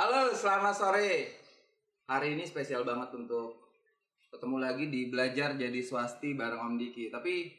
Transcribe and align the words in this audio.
Halo, 0.00 0.32
selamat 0.32 0.72
sore. 0.72 1.28
Hari 2.08 2.32
ini 2.32 2.48
spesial 2.48 2.88
banget 2.88 3.12
untuk 3.20 3.60
ketemu 4.32 4.56
lagi 4.56 4.88
di 4.88 5.12
Belajar 5.12 5.60
Jadi 5.60 5.76
Swasti 5.84 6.32
bareng 6.32 6.56
Om 6.56 6.80
Diki. 6.80 7.12
Tapi 7.12 7.52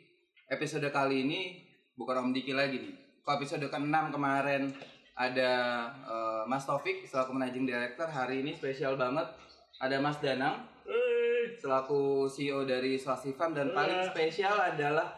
episode 0.49 0.89
kali 0.89 1.21
ini 1.21 1.61
bukan 1.93 2.25
Om 2.25 2.33
Diki 2.33 2.57
lagi 2.57 2.81
nih. 2.81 3.21
Kalau 3.21 3.37
episode 3.37 3.69
ke-6 3.69 3.93
kemarin 4.09 4.73
ada 5.13 5.51
eh, 5.93 6.43
Mas 6.49 6.65
Taufik 6.65 7.05
selaku 7.05 7.29
managing 7.29 7.69
director. 7.69 8.09
Hari 8.09 8.41
ini 8.41 8.57
spesial 8.57 8.97
banget 8.97 9.29
ada 9.77 10.01
Mas 10.01 10.17
Danang 10.17 10.65
selaku 11.61 12.25
CEO 12.25 12.65
dari 12.65 12.97
Swasti 12.97 13.37
Farm 13.37 13.53
dan 13.53 13.69
paling 13.69 14.01
spesial 14.09 14.57
adalah 14.57 15.13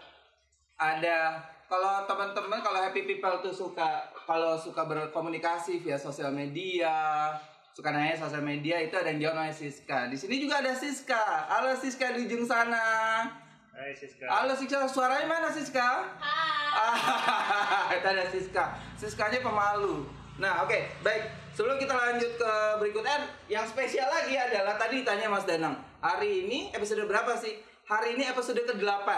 ada 0.76 1.40
kalau 1.72 2.04
teman-teman 2.04 2.60
kalau 2.60 2.84
happy 2.84 3.08
people 3.08 3.40
tuh 3.40 3.56
suka 3.56 4.12
kalau 4.24 4.56
suka 4.56 4.88
berkomunikasi 4.88 5.84
via 5.84 6.00
sosial 6.00 6.32
media 6.32 7.32
suka 7.74 7.90
nanya 7.90 8.14
sosial 8.14 8.46
media 8.46 8.78
itu 8.78 8.94
ada 8.94 9.10
yang 9.10 9.20
jawab 9.20 9.36
namanya 9.42 9.58
Siska. 9.58 10.06
Di 10.06 10.14
sini 10.14 10.38
juga 10.38 10.62
ada 10.62 10.78
Siska. 10.78 11.50
Halo 11.50 11.74
Siska 11.74 12.14
di 12.14 12.30
ujung 12.30 12.46
sana. 12.46 13.26
Hai 13.74 13.90
Siska. 13.98 14.30
halo 14.30 14.54
Siska. 14.54 14.86
Suaranya 14.86 15.26
mana 15.26 15.50
Siska? 15.50 16.06
Hai. 16.22 17.98
Itu 17.98 18.08
ada 18.14 18.26
Siska. 18.30 18.78
Siskanya 18.94 19.42
pemalu. 19.42 20.06
Nah 20.38 20.62
oke. 20.62 21.02
Baik. 21.02 21.34
Sebelum 21.58 21.82
kita 21.82 21.98
lanjut 21.98 22.38
ke 22.38 22.54
berikutnya 22.78 23.26
yang 23.50 23.66
spesial 23.66 24.06
lagi 24.06 24.38
adalah 24.38 24.78
tadi 24.78 25.02
ditanya 25.02 25.34
Mas 25.34 25.50
Danang. 25.50 25.74
Hari 25.98 26.46
ini 26.46 26.70
episode 26.78 27.02
berapa 27.10 27.34
sih? 27.42 27.58
Hari 27.90 28.22
ini 28.22 28.30
episode 28.30 28.62
ke-8 28.62 29.10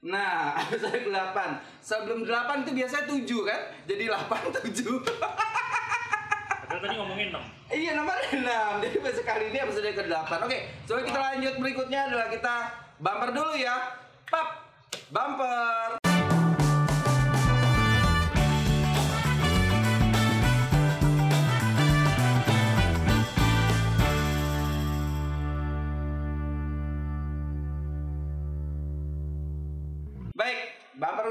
Nah, 0.00 0.56
episode 0.64 0.96
ke-8 0.96 1.36
Sebelum 1.84 2.24
8 2.24 2.64
itu 2.64 2.72
biasanya 2.72 3.04
7 3.04 3.20
kan? 3.44 3.60
Jadi 3.84 4.04
8, 4.08 4.48
7 4.72 4.72
Padahal 6.70 6.80
tadi 6.86 6.94
ngomongin 6.96 7.28
6. 7.34 7.76
Iya 7.76 7.92
nomor 8.00 8.16
6 8.32 8.40
Jadi 8.80 8.94
episode 8.96 9.26
kali 9.28 9.44
ini 9.52 9.58
episode 9.60 9.92
ke-8 9.92 10.30
Oke, 10.40 10.58
coba 10.88 11.00
kita 11.04 11.18
lanjut 11.20 11.54
berikutnya 11.60 12.00
adalah 12.08 12.32
kita 12.32 12.54
bumper 12.96 13.30
dulu 13.36 13.52
ya. 13.60 13.76
Pap, 14.32 14.72
bumper 15.12 15.99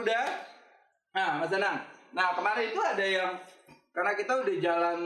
udah. 0.02 0.26
Nah, 1.16 1.32
Mas 1.44 1.52
Danang. 1.52 1.78
Nah, 2.16 2.34
kemarin 2.34 2.66
itu 2.72 2.82
ada 2.82 3.06
yang 3.06 3.32
karena 3.94 4.12
kita 4.16 4.34
udah 4.40 4.56
jalan 4.62 5.00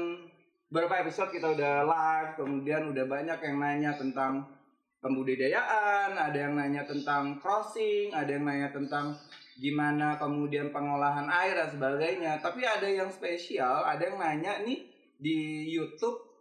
beberapa 0.69 1.05
episode 1.05 1.29
kita 1.33 1.53
udah 1.53 1.85
live, 1.85 2.31
kemudian 2.37 2.93
udah 2.93 3.05
banyak 3.05 3.39
yang 3.45 3.57
nanya 3.61 3.91
tentang 3.93 4.49
pembudidayaan, 5.03 6.15
ada 6.15 6.37
yang 6.37 6.55
nanya 6.55 6.87
tentang 6.87 7.37
crossing, 7.43 8.15
ada 8.15 8.31
yang 8.31 8.47
nanya 8.47 8.71
tentang 8.71 9.13
gimana 9.59 10.17
kemudian 10.17 10.73
pengolahan 10.73 11.29
air 11.29 11.59
dan 11.59 11.69
sebagainya. 11.69 12.31
Tapi 12.41 12.65
ada 12.65 12.87
yang 12.87 13.11
spesial, 13.11 13.85
ada 13.85 14.01
yang 14.01 14.17
nanya 14.17 14.63
nih 14.63 14.87
di 15.19 15.69
YouTube 15.69 16.33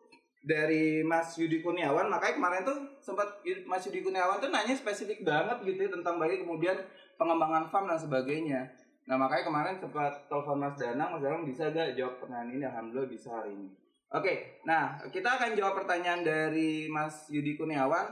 dari 0.43 1.07
Mas 1.07 1.39
Yudi 1.39 1.63
Kurniawan 1.63 2.11
makanya 2.11 2.35
kemarin 2.35 2.63
tuh 2.67 2.79
sempat 2.99 3.39
Mas 3.63 3.87
Yudi 3.87 4.03
Kurniawan 4.03 4.43
tuh 4.43 4.51
nanya 4.51 4.75
spesifik 4.75 5.23
banget 5.23 5.63
gitu 5.63 5.87
ya 5.87 5.91
tentang 5.95 6.19
bagi 6.19 6.43
kemudian 6.43 6.75
pengembangan 7.23 7.71
farm 7.71 7.87
dan 7.87 7.99
sebagainya. 8.03 8.61
Nah 9.07 9.15
makanya 9.15 9.47
kemarin 9.47 9.77
sempat 9.79 10.27
telepon 10.27 10.59
Mas 10.59 10.75
Danang 10.75 11.15
Mas 11.15 11.23
Danang 11.23 11.47
bisa 11.47 11.71
gak 11.71 11.95
jawab 11.95 12.19
pertanyaan 12.19 12.51
ini? 12.51 12.65
Alhamdulillah 12.67 13.11
bisa 13.11 13.29
hari 13.31 13.55
ini. 13.55 13.71
Oke 14.11 14.63
nah 14.67 14.99
kita 15.07 15.39
akan 15.39 15.55
jawab 15.55 15.79
pertanyaan 15.87 16.27
dari 16.27 16.91
Mas 16.91 17.31
Yudi 17.31 17.55
Kurniawan 17.55 18.11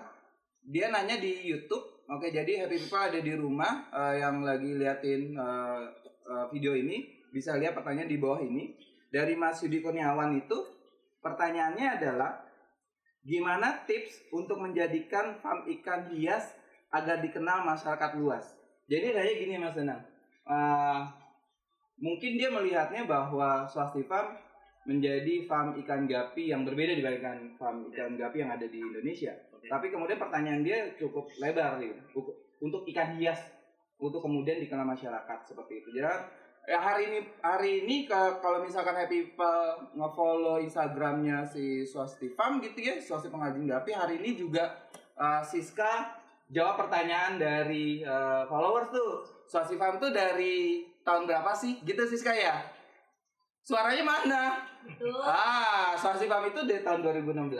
dia 0.62 0.94
nanya 0.94 1.18
di 1.18 1.50
YouTube. 1.50 2.06
Oke 2.06 2.30
jadi 2.30 2.66
happy 2.66 2.78
people 2.78 3.02
ada 3.02 3.18
di 3.18 3.34
rumah 3.34 3.90
eh, 3.90 4.22
yang 4.22 4.46
lagi 4.46 4.78
liatin 4.78 5.34
eh, 5.34 5.82
eh, 6.06 6.44
video 6.54 6.78
ini 6.78 7.26
bisa 7.34 7.58
lihat 7.58 7.74
pertanyaan 7.74 8.10
di 8.10 8.18
bawah 8.22 8.38
ini. 8.38 8.78
Dari 9.10 9.34
Mas 9.34 9.58
Yudi 9.58 9.82
Kurniawan 9.82 10.38
itu 10.38 10.80
Pertanyaannya 11.20 12.00
adalah 12.00 12.32
gimana 13.20 13.84
tips 13.84 14.32
untuk 14.32 14.56
menjadikan 14.56 15.36
farm 15.44 15.68
ikan 15.68 16.08
hias 16.08 16.48
agar 16.88 17.20
dikenal 17.20 17.68
masyarakat 17.68 18.10
luas? 18.16 18.56
Jadi 18.90 19.06
kayak 19.14 19.38
gini 19.38 19.54
Mas 19.54 19.78
Danang. 19.78 20.02
Eh, 20.50 21.00
mungkin 22.02 22.32
dia 22.34 22.50
melihatnya 22.50 23.06
bahwa 23.06 23.62
swasti 23.70 24.02
farm 24.02 24.34
menjadi 24.88 25.46
farm 25.46 25.78
ikan 25.84 26.10
gapi 26.10 26.50
yang 26.50 26.66
berbeda 26.66 26.98
dibandingkan 26.98 27.54
farm 27.54 27.86
ikan 27.94 28.18
gapi 28.18 28.42
yang 28.42 28.50
ada 28.50 28.66
di 28.66 28.82
Indonesia. 28.82 29.30
Oke. 29.54 29.70
Tapi 29.70 29.94
kemudian 29.94 30.18
pertanyaan 30.18 30.66
dia 30.66 30.90
cukup 30.98 31.30
lebar 31.38 31.78
gitu. 31.78 31.94
Untuk- 32.60 32.84
ikan 32.90 33.16
hias 33.16 33.40
untuk 33.96 34.20
kemudian 34.20 34.58
dikenal 34.58 34.84
masyarakat 34.84 35.38
seperti 35.46 35.80
itu. 35.80 35.88
Jadi 35.96 36.08
ya 36.68 36.76
hari 36.76 37.02
ini 37.08 37.18
hari 37.40 37.70
ini 37.84 37.96
ke- 38.04 38.36
kalau 38.42 38.60
misalkan 38.60 38.92
happy 38.92 39.32
people 39.32 39.64
ngefollow 39.96 40.60
Instagramnya 40.60 41.44
si 41.46 41.84
Swasti 41.88 42.32
Farm 42.36 42.60
gitu 42.60 42.80
ya, 42.80 43.00
Swasti 43.00 43.32
Pengajin 43.32 43.64
Gapi 43.64 43.92
hari 43.96 44.20
ini 44.20 44.36
juga 44.36 44.76
uh, 45.16 45.40
Siska 45.40 46.19
jawab 46.50 46.86
pertanyaan 46.86 47.38
dari 47.38 48.02
uh, 48.02 48.44
followers 48.46 48.90
tuh. 48.90 49.22
Swasti 49.46 49.74
Farm 49.74 49.98
tuh 49.98 50.10
dari 50.10 50.86
tahun 51.02 51.26
berapa 51.26 51.50
sih? 51.50 51.82
Gitu 51.82 52.02
Siska 52.06 52.30
ya? 52.30 52.62
Suaranya 53.62 54.04
mana? 54.04 54.42
Ah, 55.22 55.94
Swasti 55.94 56.26
Farm 56.26 56.46
itu 56.46 56.62
dari 56.66 56.82
tahun 56.82 57.02
2016. 57.02 57.50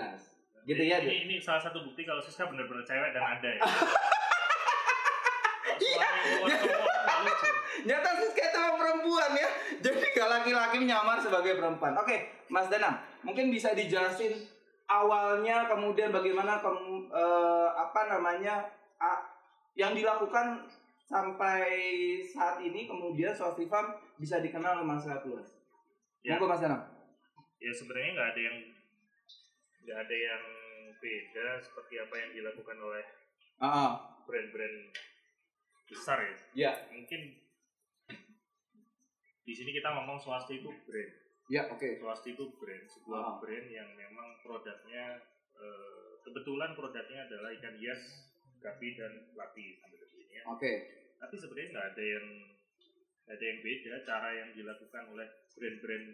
Gitu 0.60 0.82
ya, 0.86 1.00
Ini, 1.00 1.26
ini 1.26 1.36
salah 1.40 1.58
satu 1.58 1.82
bukti 1.82 2.04
kalau 2.04 2.20
Siska 2.20 2.46
benar-benar 2.46 2.84
cewek 2.84 3.10
dan 3.10 3.24
ada 3.38 3.48
ya. 3.48 3.62
Iya. 5.80 6.08
Nyata 7.80 8.10
Siska 8.12 8.42
itu 8.44 8.56
emang 8.60 8.76
perempuan 8.76 9.32
ya. 9.32 9.48
Jadi 9.80 10.12
gak 10.12 10.28
laki-laki 10.28 10.76
menyamar 10.76 11.16
sebagai 11.16 11.56
perempuan. 11.56 11.96
Oke, 11.96 12.44
Mas 12.52 12.68
Danang, 12.68 13.00
mungkin 13.24 13.48
bisa 13.48 13.72
dijelasin 13.72 14.44
awalnya 14.84 15.64
kemudian 15.64 16.12
bagaimana 16.12 16.60
kem- 16.60 17.08
eh, 17.08 17.68
apa 17.72 18.10
namanya 18.10 18.68
yang 19.74 19.96
dilakukan 19.96 20.68
sampai 21.00 21.64
saat 22.22 22.60
ini 22.60 22.86
kemudian 22.86 23.32
Swasti 23.32 23.66
Farm 23.66 23.96
bisa 24.14 24.38
dikenal 24.38 24.80
oleh 24.80 24.86
masyarakat 24.86 25.24
luas. 25.26 25.48
Ya. 26.20 26.36
Monggo 26.36 26.52
Mas 26.52 26.60
Danang. 26.60 26.84
Ya 27.58 27.72
sebenarnya 27.72 28.10
nggak 28.14 28.30
ada 28.30 28.40
yang 28.40 28.56
nggak 29.80 29.98
ada 30.06 30.16
yang 30.16 30.42
beda 31.00 31.46
seperti 31.58 31.94
apa 31.96 32.14
yang 32.14 32.30
dilakukan 32.34 32.76
oleh 32.76 33.04
brand-brand 34.28 34.78
besar 35.88 36.18
ya. 36.22 36.34
Ya, 36.54 36.72
Mungkin 36.92 37.40
di 39.40 39.52
sini 39.56 39.74
kita 39.74 39.90
ngomong 39.90 40.20
swasti 40.20 40.60
itu 40.60 40.70
brand. 40.86 41.12
ya 41.50 41.66
oke. 41.66 41.98
Swasti 41.98 42.38
itu 42.38 42.46
brand, 42.54 42.84
sebuah 42.86 43.18
Ah. 43.18 43.34
brand 43.42 43.66
yang 43.66 43.90
memang 43.96 44.38
produknya 44.38 45.18
eh, 45.56 46.12
kebetulan 46.22 46.72
produknya 46.72 47.26
adalah 47.26 47.50
ikan 47.52 47.76
hias, 47.76 48.29
gapi 48.60 48.88
dan 48.94 49.12
lapi 49.34 49.76
sampai 49.76 49.98
detik 49.98 50.20
ini 50.20 50.34
ya. 50.40 50.44
Oke. 50.46 50.72
Tapi 51.16 51.34
sebenarnya 51.36 51.68
nggak 51.72 51.88
ada 51.92 52.04
yang 52.04 52.26
nggak 53.26 53.36
ada 53.36 53.46
yang 53.46 53.60
beda 53.60 53.92
cara 54.04 54.28
yang 54.34 54.50
dilakukan 54.54 55.04
oleh 55.10 55.28
brand-brand 55.54 56.06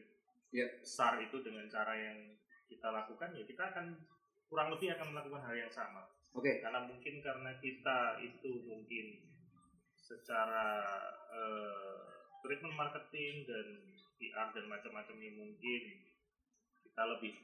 Ya. 0.55 0.67
besar 0.79 1.19
itu 1.21 1.43
dengan 1.43 1.67
cara 1.67 1.93
yang 1.93 2.39
kita 2.71 2.87
lakukan 2.89 3.35
ya 3.35 3.43
kita 3.45 3.67
akan 3.67 3.99
kurang 4.47 4.71
lebih 4.73 4.95
akan 4.95 5.11
melakukan 5.13 5.43
hal 5.43 5.55
yang 5.59 5.73
sama. 5.75 6.07
Oke. 6.33 6.63
Karena 6.63 6.87
mungkin 6.87 7.19
karena 7.21 7.51
kita 7.59 8.23
itu 8.23 8.63
mungkin 8.63 9.07
secara 9.97 10.79
eh, 11.35 11.99
treatment 12.47 12.79
marketing 12.79 13.43
dan 13.45 13.67
PR 14.17 14.55
dan 14.55 14.71
macam-macamnya 14.71 15.35
mungkin 15.35 15.83
kita 16.87 17.03
lebih 17.05 17.35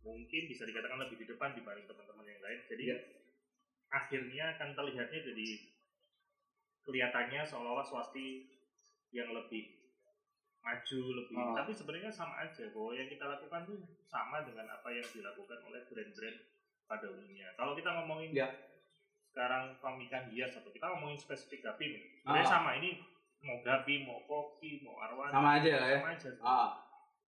mungkin 0.00 0.42
bisa 0.48 0.64
dikatakan 0.64 1.02
lebih 1.02 1.20
di 1.20 1.26
depan 1.28 1.52
dibanding 1.52 1.84
teman-teman 1.84 2.24
yang 2.24 2.40
lain. 2.40 2.60
Jadi 2.70 2.84
Ya. 2.86 2.96
Akhirnya 3.90 4.54
akan 4.54 4.68
terlihatnya 4.72 5.20
jadi 5.24 5.48
kelihatannya 6.80 7.42
seolah-olah 7.42 7.84
swasti 7.84 8.46
yang 9.10 9.30
lebih 9.30 9.66
maju 10.60 11.00
lebih 11.16 11.36
Oh. 11.36 11.56
tapi 11.56 11.72
sebenarnya 11.72 12.08
sama 12.08 12.36
aja 12.40 12.68
bahwa 12.68 12.92
yang 12.92 13.08
kita 13.08 13.24
lakukan 13.24 13.64
tuh 13.64 13.80
sama 14.04 14.44
dengan 14.44 14.68
apa 14.68 14.88
yang 14.88 15.06
dilakukan 15.06 15.58
oleh 15.62 15.80
brand-brand 15.84 16.38
pada 16.84 17.06
umumnya 17.08 17.48
kalau 17.54 17.72
kita 17.72 17.90
ngomongin 17.92 18.30
Ya. 18.30 18.48
sekarang 19.24 19.78
ikan 19.78 20.24
hias 20.28 20.52
atau 20.54 20.68
kita 20.68 20.86
ngomongin 20.86 21.16
spesifik 21.16 21.64
gapi 21.64 21.84
nih 21.88 22.02
sebenarnya 22.20 22.44
Ah. 22.44 22.52
sama 22.52 22.70
ini 22.76 23.00
mau 23.40 23.56
gapi 23.58 24.04
mau 24.04 24.20
koki 24.22 24.84
mau 24.84 25.00
arwana 25.00 25.32
Sama 25.32 25.50
aja 25.56 25.72
lah 25.76 25.88
ya. 25.88 25.98
sama 25.98 26.10
aja 26.12 26.30
Ah, 26.40 26.70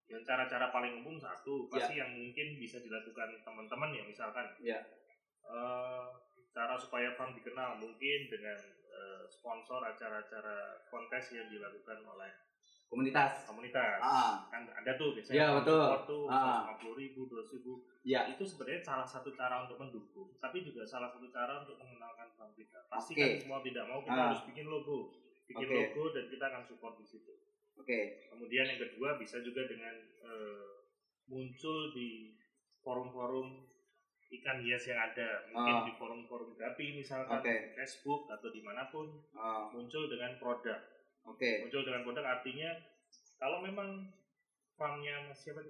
yang 0.07 0.23
cara-cara 0.23 0.69
paling 0.69 1.01
umum 1.01 1.17
satu 1.17 1.73
pasti 1.73 1.97
yang 1.97 2.13
mungkin 2.13 2.61
bisa 2.61 2.77
dilakukan 2.79 3.33
teman-teman 3.41 3.91
ya 3.91 4.03
misalkan 4.05 4.45
Ya. 4.61 4.77
eh, 5.43 6.05
cara 6.53 6.77
supaya 6.77 7.13
farm 7.13 7.33
dikenal 7.33 7.77
mungkin 7.77 8.19
dengan 8.29 8.59
eh, 8.87 9.25
sponsor 9.27 9.81
acara-acara 9.83 10.57
kontes 10.87 11.33
yang 11.33 11.49
dilakukan 11.49 12.05
oleh 12.05 12.29
komunitas. 12.87 13.49
komunitas 13.49 13.99
Ah. 13.99 14.45
kan 14.47 14.69
ada 14.69 14.93
tuh 14.95 15.17
biasanya 15.17 15.49
fund 15.49 15.59
betul. 15.59 15.81
support 15.81 16.03
tuh 16.05 16.23
Ah. 16.29 16.61
lima 16.63 16.75
puluh 16.77 16.97
ribu 16.99 17.21
dua 17.25 17.43
ribu 17.47 17.73
Ya. 18.05 18.29
itu 18.29 18.45
sebenarnya 18.45 18.85
salah 18.85 19.07
satu 19.07 19.33
cara 19.33 19.65
untuk 19.65 19.81
mendukung 19.81 20.29
tapi 20.37 20.61
juga 20.61 20.85
salah 20.85 21.09
satu 21.09 21.25
cara 21.27 21.65
untuk 21.65 21.81
mengenalkan 21.81 22.29
fund 22.31 22.53
kita 22.53 22.85
pasti 22.87 23.17
Oke. 23.17 23.25
kan 23.41 23.49
mau 23.49 23.61
tidak 23.61 23.85
mau 23.89 24.01
kita 24.01 24.13
Ah. 24.13 24.29
harus 24.29 24.45
bikin 24.45 24.69
logo 24.69 25.17
bikin 25.49 25.65
Oke. 25.65 25.77
logo 25.89 26.03
dan 26.13 26.25
kita 26.29 26.45
akan 26.47 26.63
support 26.63 26.95
di 26.95 27.07
situ 27.09 27.33
Oke. 27.75 28.29
kemudian 28.29 28.69
yang 28.69 28.77
kedua 28.79 29.17
bisa 29.17 29.41
juga 29.41 29.65
dengan 29.65 29.97
eh, 30.21 30.73
muncul 31.25 31.91
di 31.91 32.37
forum-forum 32.79 33.72
ikan 34.33 34.59
hias 34.59 34.85
yang 34.85 35.01
ada 35.03 35.45
mungkin 35.47 35.75
Ah. 35.75 35.85
di 35.85 35.93
forum-forum 35.93 36.57
gapi 36.57 36.97
misalkan 36.97 37.39
Oke. 37.39 37.77
Facebook 37.77 38.27
atau 38.27 38.49
di 38.49 38.61
mana 38.61 38.89
pun 38.89 39.07
Oh, 39.33 39.69
muncul 39.71 40.09
dengan 40.09 40.37
produk 40.37 40.81
Oke. 41.25 41.63
muncul 41.63 41.83
dengan 41.83 42.03
produk 42.03 42.25
artinya 42.33 42.73
kalau 43.37 43.61
memang 43.61 44.09
farmnya 44.73 45.29
Mas 45.29 45.39
siapa? 45.39 45.61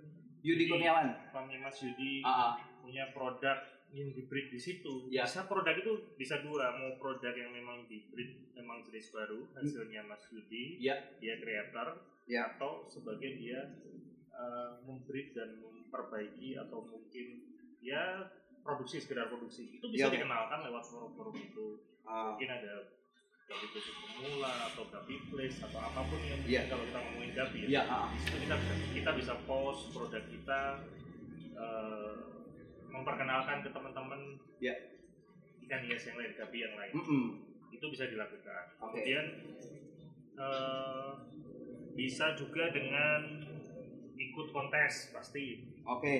Yudi 0.41 0.67
Kurniawan. 0.67 1.11
farmnya 1.29 1.59
Mas 1.61 1.79
Yudi 1.79 2.23
ah. 2.23 2.55
punya 2.79 3.11
produk 3.11 3.59
yang 3.91 4.09
hybrid 4.09 4.49
di 4.49 4.56
situ 4.56 5.06
Ya. 5.06 5.23
bisa 5.23 5.44
produk 5.44 5.75
itu 5.75 5.93
bisa 6.17 6.41
dua 6.41 6.73
mau 6.73 6.97
produk 6.97 7.31
yang 7.31 7.50
memang 7.50 7.85
hybrid 7.85 8.55
memang 8.55 8.81
jenis 8.82 9.11
baru 9.11 9.44
hasilnya 9.53 10.00
Mas 10.03 10.23
Yudi 10.29 10.79
Ya. 10.79 10.97
dia 11.19 11.37
creator 11.37 11.99
Ya. 12.25 12.47
atau 12.49 12.87
sebagai 12.87 13.37
dia 13.37 13.58
uh, 14.32 14.79
membreed 14.81 15.35
dan 15.35 15.58
memperbaiki 15.58 16.56
atau 16.56 16.81
mungkin 16.81 17.43
ya 17.81 18.31
produksi 18.62 18.97
sekedar 18.97 19.26
produksi 19.26 19.67
itu 19.73 19.87
bisa 19.87 20.06
Ya. 20.06 20.12
dikenalkan 20.12 20.62
lewat 20.62 20.85
forum-forum 20.85 21.35
itu 21.37 21.67
Ah, 22.03 22.35
mungkin 22.35 22.50
ada 22.50 22.91
gapi 23.44 23.67
khusus 23.69 23.94
pemula 23.94 24.50
atau 24.67 24.87
gapi 24.87 25.14
place 25.29 25.59
atau 25.61 25.79
apa 25.79 26.00
pun 26.03 26.19
yang 26.20 26.41
Iya. 26.43 26.62
kalau 26.67 26.82
kita 26.82 26.99
ngomongin 26.99 27.32
gapi 27.32 27.59
Ya. 27.67 27.82
ah. 27.85 28.06
di 28.09 28.19
situ 28.19 28.37
kita 28.41 28.55
bisa 28.56 28.75
kita 28.91 29.11
bisa 29.14 29.32
post 29.44 29.91
produk 29.91 30.23
kita 30.25 30.61
eh, 31.55 32.12
memperkenalkan 32.88 33.61
ke 33.61 33.70
teman-teman 33.70 34.20
Ya. 34.59 34.75
ikan 35.62 35.82
hias 35.82 36.03
yang 36.05 36.17
lain 36.17 36.32
gapi 36.35 36.58
yang 36.61 36.75
lain 36.75 36.93
Mm-mm. 36.93 37.25
itu 37.70 37.87
bisa 37.88 38.05
dilakukan 38.05 38.65
Oke. 38.81 38.99
kemudian 38.99 39.26
eh, 40.35 41.11
bisa 41.93 42.32
juga 42.35 42.67
dengan 42.69 43.20
ikut 44.15 44.49
kontes 44.49 45.11
pasti 45.11 45.67
Oke. 45.85 46.17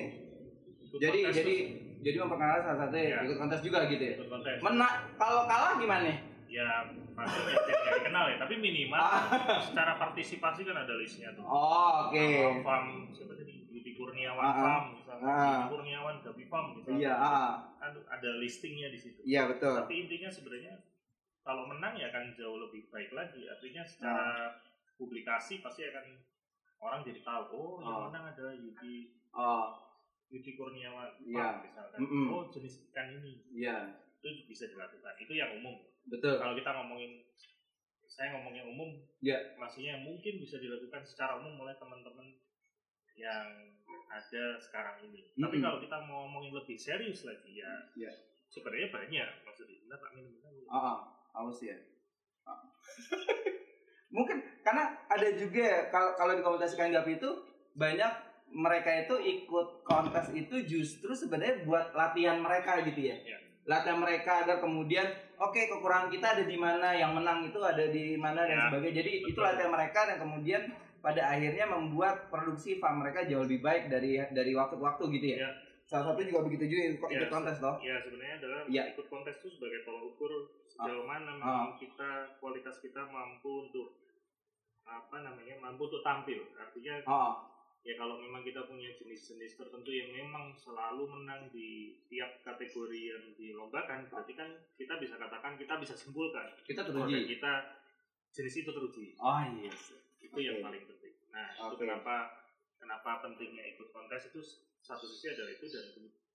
Ikut 0.93 1.01
Jadi 1.01 1.19
kontes 1.19 1.35
jadi 1.35 1.55
terus 1.57 2.01
jadi 2.03 2.17
memperkenalkan 2.19 2.61
salah 2.63 2.79
satu 2.83 2.95
Ya. 2.95 3.17
ikut 3.23 3.37
kontes 3.39 3.59
juga 3.59 3.79
gitu 3.87 4.03
ya. 4.03 4.13
ikut 4.15 4.29
kontes 4.29 4.57
Menang 4.59 4.93
kalau 5.15 5.41
kalah 5.43 5.73
gimana? 5.75 6.13
ya 6.45 6.69
pasti 7.11 7.39
nggak 7.41 7.57
nggak 7.65 7.93
dikenal 7.97 8.25
ya 8.27 8.35
tapi 8.37 8.53
minimal 8.55 8.99
Ah. 8.99 9.57
secara 9.59 9.97
partisipasi 9.97 10.61
kan 10.61 10.77
ada 10.77 10.93
listnya 10.93 11.33
tuh 11.33 11.41
Oh, 11.41 12.05
oke. 12.05 12.13
Nama 12.13 12.61
farm 12.61 12.87
siapa 13.09 13.33
tadi 13.33 13.65
Yudi 13.67 13.91
Kurniawan 13.93 14.37
Ah, 14.39 14.45
ah. 14.45 14.61
farm 14.61 14.83
misalnya 14.93 15.25
Ah. 15.25 15.41
Yudi 15.41 15.65
Kurniawan 15.71 16.15
Gabi 16.21 16.43
farm 16.45 16.65
misalnya 16.75 16.97
Iya, 16.99 17.13
ah. 17.15 17.51
kan 17.75 17.91
ada 18.07 18.29
listingnya 18.37 18.87
di 18.87 18.99
situ 18.99 19.17
Iya, 19.23 19.49
betul. 19.49 19.73
tapi 19.75 19.93
intinya 19.99 20.29
sebenarnya 20.29 20.73
kalau 21.41 21.65
menang 21.65 21.97
ya 21.97 22.07
akan 22.07 22.31
jauh 22.31 22.61
lebih 22.61 22.85
baik 22.87 23.09
lagi 23.11 23.49
artinya 23.49 23.81
secara 23.81 24.21
Ah. 24.21 24.49
publikasi 24.93 25.57
pasti 25.59 25.89
akan 25.89 26.05
orang 26.77 27.01
jadi 27.01 27.17
tahu 27.19 27.43
oh 27.49 27.73
yang 27.79 27.89
Ah. 27.89 28.03
menang 28.07 28.23
adalah 28.29 28.53
Yudi 28.53 29.09
Oh, 29.33 29.73
Yudi 30.33 30.57
Kurniawan 30.57 31.13
farm 31.29 31.55
misalkan 31.61 31.99
Mm-mm. 32.01 32.25
oh 32.33 32.49
jenis 32.49 32.89
ikan 32.89 33.13
ini 33.21 33.45
iya. 33.53 33.93
itu 34.17 34.49
bisa 34.49 34.65
dilakukan 34.65 35.13
itu 35.21 35.33
yang 35.37 35.53
umum 35.61 35.77
Betul. 36.09 36.41
kalau 36.41 36.57
kita 36.57 36.73
ngomongin 36.73 37.21
saya 38.09 38.33
ngomongnya 38.33 38.65
umum 38.65 38.97
Iya. 39.21 39.53
maksudnya 39.55 40.01
mungkin 40.01 40.41
bisa 40.41 40.57
dilakukan 40.57 41.05
secara 41.05 41.37
umum 41.37 41.61
oleh 41.61 41.77
teman-teman 41.77 42.33
yang 43.13 43.45
ada 44.09 44.57
sekarang 44.57 45.05
ini 45.05 45.29
tapi 45.37 45.61
Mm-mm. 45.61 45.65
kalau 45.65 45.77
kita 45.77 45.97
mau 46.03 46.25
ngomongin 46.25 46.57
lebih 46.57 46.75
serius 46.75 47.29
lagi 47.29 47.61
ya 47.61 47.71
Iya. 47.93 48.11
sebenarnya 48.49 48.89
banyak 48.89 49.29
maksudnya 49.45 49.77
benar 49.85 50.01
tak 50.01 50.11
minum 50.17 50.33
Ah, 50.73 51.05
haus 51.37 51.61
ya. 51.61 51.77
Mungkin 54.09 54.37
karena 54.61 55.05
ada 55.05 55.29
juga 55.33 55.61
ya, 55.61 55.79
kalau 55.89 56.13
kalau 56.17 56.33
di 56.33 56.41
komunitas 56.41 56.73
ikan 56.73 56.89
gapi 56.89 57.17
itu 57.17 57.29
banyak 57.73 58.09
mereka 58.53 58.89
itu 58.99 59.15
ikut 59.17 59.67
kontes 59.81 60.29
itu 60.31 60.55
justru 60.63 61.11
sebenarnya 61.11 61.61
buat 61.63 61.91
latihan 61.91 62.37
mereka 62.37 62.79
gitu 62.83 63.01
ya. 63.03 63.17
Iya. 63.17 63.37
Latihan 63.63 63.97
mereka 63.97 64.43
agar 64.43 64.59
kemudian 64.59 65.07
oke 65.35 65.57
kekurangan 65.57 66.07
kita 66.07 66.27
ada 66.31 66.43
di 66.43 66.55
mana, 66.55 66.91
yang 66.91 67.11
menang 67.11 67.43
itu 67.43 67.57
ada 67.57 67.85
di 67.85 68.13
mana 68.15 68.43
dan 68.43 68.53
Ya, 68.53 68.63
sebagainya. 68.67 68.95
Jadi 68.99 69.11
itu 69.23 69.33
betul. 69.33 69.43
latihan 69.43 69.71
mereka 69.71 69.99
dan 70.05 70.17
kemudian 70.17 70.61
pada 70.99 71.21
akhirnya 71.25 71.65
membuat 71.67 72.27
produksi 72.27 72.77
farm 72.77 72.99
mereka 72.99 73.23
jauh 73.23 73.43
lebih 73.43 73.59
baik 73.59 73.87
dari 73.87 74.21
dari 74.29 74.51
waktu 74.53 74.75
ke 74.75 74.83
waktu 74.83 75.03
gitu 75.13 75.27
ya. 75.29 75.37
Ya. 75.39 75.51
Salah 75.83 76.05
satu 76.09 76.21
juga 76.21 76.39
begitu 76.43 76.63
juga 76.65 76.81
ikut 76.89 77.07
Ya, 77.07 77.17
ikut 77.17 77.29
kontes 77.29 77.57
toh. 77.57 77.75
ya 77.79 77.95
sebenarnya 77.99 78.35
adalah 78.37 78.59
Iya. 78.65 78.83
ikut 78.93 79.07
kontes 79.07 79.35
itu 79.37 79.49
sebagai 79.51 79.83
tolak 79.83 80.03
ukur 80.07 80.31
sejauh 80.65 81.03
mana 81.03 81.27
Ah. 81.27 81.35
memang 81.35 81.75
kita 81.75 82.09
kualitas 82.37 82.79
kita 82.79 83.03
mampu 83.05 83.67
untuk 83.67 83.99
apa 84.83 85.17
namanya 85.17 85.55
mampu 85.57 85.87
untuk 85.87 86.01
tampil 86.01 86.43
artinya 86.53 86.99
Oh, 87.05 87.33
ya 87.83 87.93
kalau 87.93 88.15
memang 88.17 88.41
kita 88.41 88.63
punya 88.63 88.91
jenis-jenis 88.93 89.53
tertentu 89.53 89.91
yang 89.91 90.09
memang 90.09 90.55
selalu 90.55 91.03
menang 91.05 91.51
di 91.51 91.99
tiap 92.07 92.39
kategori 92.41 92.95
yang 93.05 93.23
dilombakan 93.35 94.07
berarti 94.07 94.33
kan 94.33 94.47
kita 94.73 94.95
bisa 94.97 95.15
katakan 95.15 95.55
kita 95.55 95.75
bisa 95.77 95.91
simpulkan 95.93 96.47
kita 96.63 96.81
teruji. 96.81 97.27
kita 97.29 97.83
jenis 98.31 98.55
itu 98.57 98.71
teruji 98.71 99.05
Oh 99.19 99.35
iya. 99.43 99.71
itu 100.17 100.37
yang 100.39 100.57
Oke. 100.57 100.65
paling 100.65 100.83
penting 100.87 101.13
nah 101.29 101.47
itu 101.51 101.65
Oke. 101.69 101.83
kenapa 101.83 102.15
kenapa 102.77 103.11
pentingnya 103.21 103.63
ikut 103.69 103.91
kontes 103.91 104.31
itu 104.31 104.39
satu 104.79 105.03
sisi 105.03 105.27
adalah 105.29 105.51
itu 105.51 105.67
dan 105.67 105.85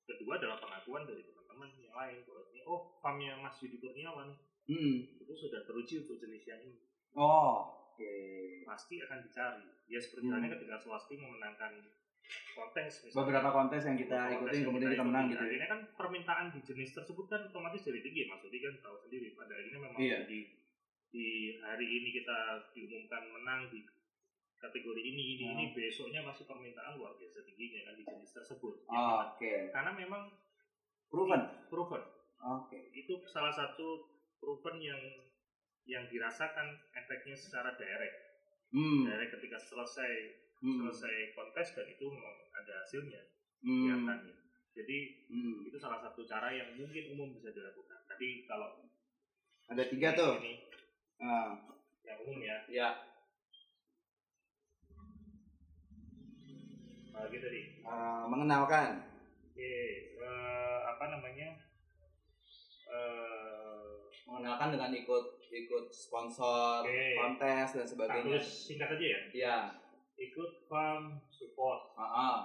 kedua 0.04 0.36
adalah 0.36 0.56
pengakuan 0.58 1.04
dari 1.04 1.20
teman-teman 1.22 1.68
yang 1.74 1.92
lain 1.92 2.24
bahwa 2.24 2.44
ini 2.46 2.60
oh 2.62 2.92
farmnya 2.98 3.36
Mas 3.36 3.56
Yudi 3.58 3.78
Kurniawan 3.78 4.36
Hmm. 4.68 5.00
itu 5.16 5.32
sudah 5.32 5.64
teruji 5.64 6.04
untuk 6.04 6.20
jenis 6.20 6.44
yang 6.44 6.60
ini 6.60 6.76
Oh. 7.16 7.77
Oke. 7.98 8.14
pasti 8.62 8.94
akan 9.00 9.18
dicari 9.20 9.66
ya 9.84 9.98
seperti 9.98 10.24
Hmm. 10.24 10.38
halnya 10.38 10.54
ketika 10.54 10.78
Swasti 10.78 11.18
memenangkan 11.18 11.82
kontes 12.54 12.92
misalnya. 13.02 13.18
Beberapa 13.18 13.48
kontes 13.50 13.82
yang 13.82 13.96
kita 13.96 14.18
yang 14.28 14.38
kemudian 14.38 14.70
kita 14.86 14.94
ikuti. 14.94 15.08
menang 15.08 15.26
gitu. 15.26 15.34
ya. 15.34 15.48
akhirnya 15.48 15.68
kan 15.68 15.80
permintaan 15.96 16.46
di 16.48 16.60
jenis 16.60 16.90
tersebut 16.92 17.26
kan 17.26 17.40
otomatis 17.42 17.82
jadi 17.82 17.98
tinggi 17.98 18.22
Mas 18.24 18.38
kan 18.38 18.74
tahu 18.78 18.96
sendiri 19.00 19.34
pada 19.34 19.52
akhirnya 19.52 19.80
memang 19.80 19.98
Iya. 19.98 20.18
di 20.24 20.38
di 21.08 21.26
hari 21.58 21.86
ini 21.88 22.08
kita 22.14 22.38
diumumkan 22.70 23.22
menang 23.32 23.66
di 23.66 23.80
kategori 24.54 25.00
ini 25.00 25.22
ini 25.34 25.44
Ah. 25.44 25.52
ini 25.54 25.64
besoknya 25.72 26.20
masih 26.20 26.44
permintaan 26.44 26.94
luar 26.94 27.16
biasa 27.16 27.42
tingginya 27.42 27.82
kan 27.82 27.94
di 27.94 28.04
jenis 28.04 28.30
tersebut 28.32 28.74
Oh, 28.86 29.26
Oke. 29.26 29.72
karena 29.72 29.90
memang 29.92 30.30
Proven. 31.08 31.42
proven 31.66 32.02
Oke. 32.38 32.92
itu 32.92 33.10
salah 33.26 33.50
satu 33.50 34.06
proven 34.36 34.78
yang 34.78 35.00
yang 35.88 36.04
dirasakan 36.06 36.68
efeknya 36.92 37.32
secara 37.32 37.72
direct 37.74 38.16
Hmm. 38.68 39.08
direct 39.08 39.32
ketika 39.34 39.56
selesai 39.56 40.12
Hmm. 40.60 40.84
selesai 40.84 41.32
kontes 41.32 41.72
dan 41.72 41.86
itu 41.88 42.04
memang 42.06 42.36
ada 42.52 42.84
hasilnya 42.84 43.22
Hmm. 43.64 43.88
kelihatannya 43.88 44.36
jadi 44.76 44.98
Hmm. 45.26 45.64
itu 45.64 45.76
salah 45.76 45.98
satu 45.98 46.22
cara 46.22 46.52
yang 46.52 46.76
mungkin 46.76 47.04
umum 47.10 47.32
bisa 47.32 47.50
dilakukan 47.50 48.04
tapi 48.04 48.44
kalau 48.44 48.84
Ada 49.68 49.84
tiga 49.84 50.12
tuh. 50.12 50.40
ini 50.40 50.64
Ah. 51.16 51.56
yang 52.02 52.16
umum 52.20 52.40
ya 52.40 52.56
Ya. 52.68 52.88
lagi 57.12 57.36
tadi 57.36 57.60
Ah, 57.82 58.24
mengenalkan. 58.24 59.02
oke 59.44 59.72
eh, 60.20 60.78
apa 60.86 61.04
namanya 61.08 61.48
eh 62.88 63.77
Mengenalkan 64.28 64.68
dengan 64.70 64.92
ikut 64.92 65.24
ikut 65.48 65.86
sponsor, 65.88 66.84
Oke. 66.84 67.16
kontes 67.16 67.68
dan 67.72 67.80
tak 67.80 67.88
sebagainya. 67.88 68.28
tulis 68.28 68.44
singkat 68.44 68.88
aja 68.92 69.06
ya 69.08 69.20
Iya. 69.32 69.56
ikut 70.20 70.50
farm 70.66 71.16
support 71.28 71.96
Ah, 71.96 72.04
ah. 72.04 72.38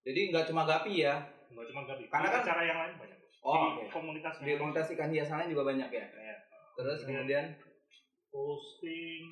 Jadi 0.00 0.30
nggak 0.30 0.46
cuma 0.46 0.62
Gapi 0.62 1.02
ya. 1.02 1.18
nggak 1.48 1.66
cuma 1.68 1.82
gabi 1.84 2.06
Karena 2.06 2.28
kan- 2.30 2.44
cara 2.44 2.62
yang 2.62 2.78
lain 2.78 2.94
banyak 2.96 3.18
Oh, 3.40 3.76
di 3.76 3.82
oke. 3.82 3.92
komunitas 3.92 4.38
Di 4.38 4.54
komunitas 4.54 4.86
ikan 4.88 5.10
hias 5.10 5.28
lain 5.28 5.50
juga 5.50 5.64
banyak 5.66 5.90
ya. 5.90 6.06
Ya. 6.08 6.36
Terus 6.74 7.02
Kemudian- 7.02 7.18
kemudian 7.20 7.46
posting 8.30 9.22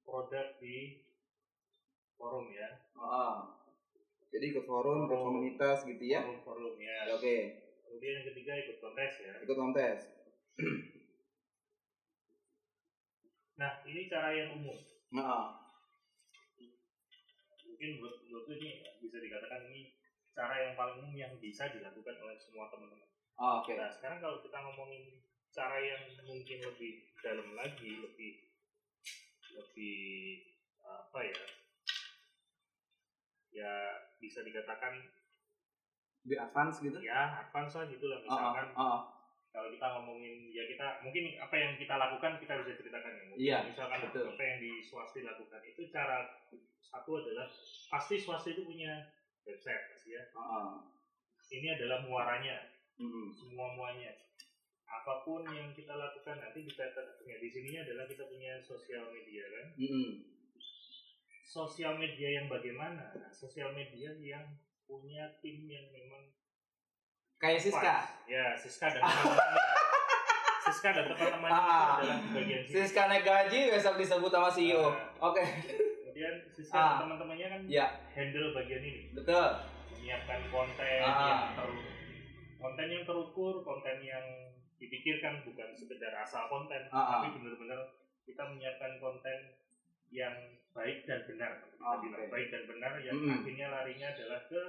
produk 0.00 0.46
di 0.56 1.02
forum 2.14 2.46
ya 2.48 2.70
ah, 2.92 3.02
ah. 3.02 3.34
Jadi 4.28 4.52
ikut 4.52 4.64
forum, 4.64 5.04
ikut 5.04 5.10
Forum. 5.10 5.26
komunitas 5.34 5.82
gitu 5.82 6.04
ya. 6.04 6.20
forum-forum 6.20 6.76
ya 6.76 6.98
Oke, 7.10 7.36
kemudian 7.82 8.12
yang 8.14 8.26
ketiga 8.28 8.52
ikut 8.56 8.76
kontes 8.78 9.12
ya 9.18 9.32
ikut 9.40 9.56
kontes. 9.56 9.98
Nah 13.58 13.72
ini 13.86 14.10
cara 14.10 14.30
yang 14.34 14.58
umum 14.58 14.78
Nah, 15.08 15.56
mungkin 17.64 17.90
buat 18.02 18.20
buat 18.28 18.44
ini 18.58 18.84
bisa 19.00 19.16
dikatakan 19.22 19.70
ini 19.72 19.96
cara 20.36 20.68
yang 20.68 20.74
paling 20.76 21.00
umum 21.00 21.14
yang 21.16 21.32
bisa 21.40 21.70
dilakukan 21.72 22.18
oleh 22.20 22.36
semua 22.36 22.68
teman-teman 22.68 23.08
ah, 23.40 23.62
oke. 23.64 23.72
nah 23.72 23.88
sekarang 23.88 24.20
kalau 24.20 24.42
kita 24.44 24.58
ngomongin 24.60 25.24
cara 25.48 25.80
yang 25.80 26.02
mungkin 26.28 26.58
lebih 26.60 27.08
dalam 27.24 27.56
lagi 27.56 28.02
lebih 28.02 28.52
lebih 29.54 29.98
apa 30.84 31.18
ya 31.24 31.42
ya 33.48 33.72
bisa 34.20 34.44
dikatakan 34.44 35.08
Lebih 36.28 36.38
advance 36.44 36.84
gitu. 36.84 36.98
ya 37.00 37.48
advance 37.48 37.72
lah 37.80 37.86
gitu 37.88 38.06
lah 38.12 38.20
Oh, 38.20 38.28
oh, 38.28 38.28
misalkan 38.28 38.68
oh. 38.76 39.00
Kalau 39.48 39.72
kita 39.72 39.86
ngomongin 39.96 40.52
ya 40.52 40.64
kita 40.64 41.00
mungkin 41.00 41.34
apa 41.36 41.54
yang 41.56 41.72
kita 41.76 41.94
lakukan 41.96 42.36
kita 42.38 42.52
bisa 42.60 42.72
ceritakan 42.76 43.12
ya 43.12 43.24
Mungkin 43.26 43.40
Iya, 43.42 43.58
misalkan 43.64 43.98
betul. 44.06 44.24
apa 44.30 44.42
yang 44.42 44.58
di 44.60 44.72
swasti 44.80 45.20
lakukan 45.22 45.60
itu 45.64 45.82
cara 45.88 46.18
satu 46.78 47.10
adalah 47.20 47.48
pasti 47.88 48.16
swasti 48.16 48.52
itu 48.52 48.62
punya 48.62 49.08
website 49.44 49.92
pasti 49.92 50.14
ya 50.14 50.22
oh. 50.34 50.84
ini 51.50 51.72
adalah 51.72 52.04
muaranya 52.04 52.76
Mm. 52.98 53.30
semua 53.30 53.78
muanya 53.78 54.10
apa 54.82 55.22
pun 55.22 55.46
yang 55.46 55.70
kita 55.70 55.94
lakukan 55.94 56.42
nanti 56.42 56.66
kita 56.66 56.90
ya, 57.22 57.36
di 57.38 57.46
sininya 57.46 57.86
adalah 57.86 58.10
kita 58.10 58.26
punya 58.26 58.58
sosial 58.58 59.06
media 59.14 59.46
kan 59.46 59.66
Mm-mm. 59.78 60.26
sosial 61.46 61.94
media 61.94 62.42
yang 62.42 62.50
bagaimana 62.50 63.14
Nah, 63.14 63.30
sosial 63.30 63.70
media 63.70 64.18
yang 64.18 64.50
punya 64.82 65.38
tim 65.38 65.62
yang 65.64 65.86
memang 65.94 66.26
Kayak 67.38 67.60
Siska. 67.60 67.94
ya 68.26 68.44
Siska 68.52 68.86
dan 68.88 69.00
teman-temannya 69.06 69.62
Siska 70.60 70.88
dan 70.90 71.04
teman-temannya 71.06 71.54
Ah. 71.54 71.96
adalah 71.96 72.18
bagian 72.32 72.60
sini 72.60 72.74
Siska 72.76 73.02
naik 73.06 73.22
gaji 73.22 73.60
besok 73.70 73.94
disebut 73.96 74.28
sama 74.28 74.50
CEO. 74.50 74.84
Ah. 74.84 74.94
Oke. 75.24 75.42
kemudian 76.02 76.34
Siska 76.48 76.74
Ah. 76.74 76.86
dan 76.92 77.06
teman-temannya 77.06 77.46
kan 77.48 77.60
Ya, 77.64 77.86
handle 78.10 78.50
bagian 78.52 78.82
ini 78.82 79.14
betul. 79.14 79.48
menyiapkan 79.92 80.40
konten 80.48 80.98
Ah. 81.00 81.14
yang 81.24 81.42
ter- 81.56 81.86
konten 82.58 82.86
yang 82.88 83.04
terukur 83.04 83.62
konten 83.62 83.96
yang 84.00 84.26
dipikirkan 84.76 85.42
bukan 85.42 85.68
sekedar 85.72 86.10
asal 86.16 86.46
konten 86.46 86.86
Ah, 86.88 86.98
ah. 86.98 87.06
tapi 87.22 87.38
benar-benar 87.38 87.80
kita 88.22 88.42
menyiapkan 88.44 88.98
konten 88.98 89.38
yang 90.10 90.34
baik 90.68 91.04
dan 91.04 91.22
benar 91.24 91.52
kita 91.62 91.78
Ah, 91.78 91.96
bilang 91.98 92.20
oke. 92.20 92.30
baik 92.30 92.48
dan 92.50 92.62
benar 92.66 92.92
yang 92.98 93.14
Mm-mm. 93.14 93.40
akhirnya 93.40 93.66
larinya 93.68 94.08
adalah 94.10 94.40
ke 94.44 94.62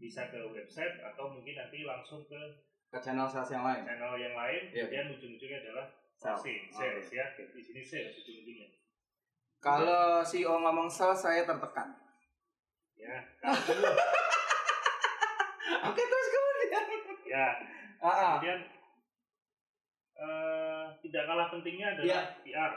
bisa 0.00 0.26
ke 0.26 0.40
website 0.48 0.96
atau 0.98 1.28
mungkin 1.28 1.54
nanti 1.54 1.84
langsung 1.84 2.24
ke 2.24 2.40
Ke 2.88 2.98
channel 2.98 3.28
sales 3.28 3.46
yang 3.48 3.62
lain. 3.62 3.84
channel 3.84 4.16
yang 4.16 4.32
lain 4.32 4.62
Iya. 4.66 4.82
kemudian 4.82 5.06
ujung-ujungnya 5.14 5.58
adalah 5.60 5.86
Sales. 6.12 6.40
sales, 6.40 6.64
Oke. 6.66 6.74
sales 6.74 7.08
ya 7.10 7.24
di 7.36 7.62
sini 7.62 7.80
sales 7.80 8.16
ujung-ujungnya 8.18 8.68
Kalau 9.58 10.24
CEO 10.24 10.56
ngomong 10.58 10.88
sales 10.88 11.20
saya 11.20 11.44
tertekan. 11.44 11.92
ya 12.96 13.16
Oke, 15.82 16.02
terus 16.02 16.28
kemudian. 16.28 16.84
ya 17.24 17.46
ah. 18.00 18.36
kemudian 18.36 18.58
eh, 20.16 20.84
tidak 21.00 21.22
kalah 21.24 21.46
pentingnya 21.48 21.86
adalah 21.94 22.06
Iya. 22.06 22.20
PR 22.42 22.72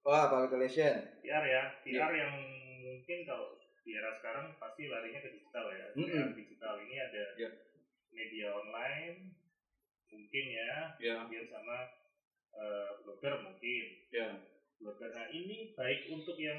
Wah, 0.00 0.24
public 0.26 0.56
relation. 0.56 0.96
PR 1.20 1.44
ya 1.44 1.62
Iya. 1.84 2.00
PR 2.00 2.12
yang 2.16 2.32
mungkin 2.80 3.18
kalau 3.24 3.59
di 3.80 3.90
era 3.92 4.12
sekarang 4.12 4.54
pasti 4.56 4.86
larinya 4.86 5.20
ke 5.20 5.30
digital 5.30 5.66
ya 5.70 5.86
Mm-mm. 5.92 6.06
PR 6.06 6.28
digital 6.34 6.74
ini 6.78 6.96
ada 6.96 7.24
Iya. 7.34 7.50
media 8.10 8.46
online 8.52 9.16
mungkin 10.06 10.44
ya 10.46 10.72
Ya, 10.98 11.12
kemudian 11.18 11.46
sama 11.46 11.78
eh, 12.52 12.90
blogger 13.00 13.40
mungkin 13.40 13.84
ya. 14.10 14.28
blogger 14.76 15.10
nah 15.10 15.26
ini 15.28 15.72
baik 15.72 16.10
untuk 16.10 16.36
yang 16.36 16.58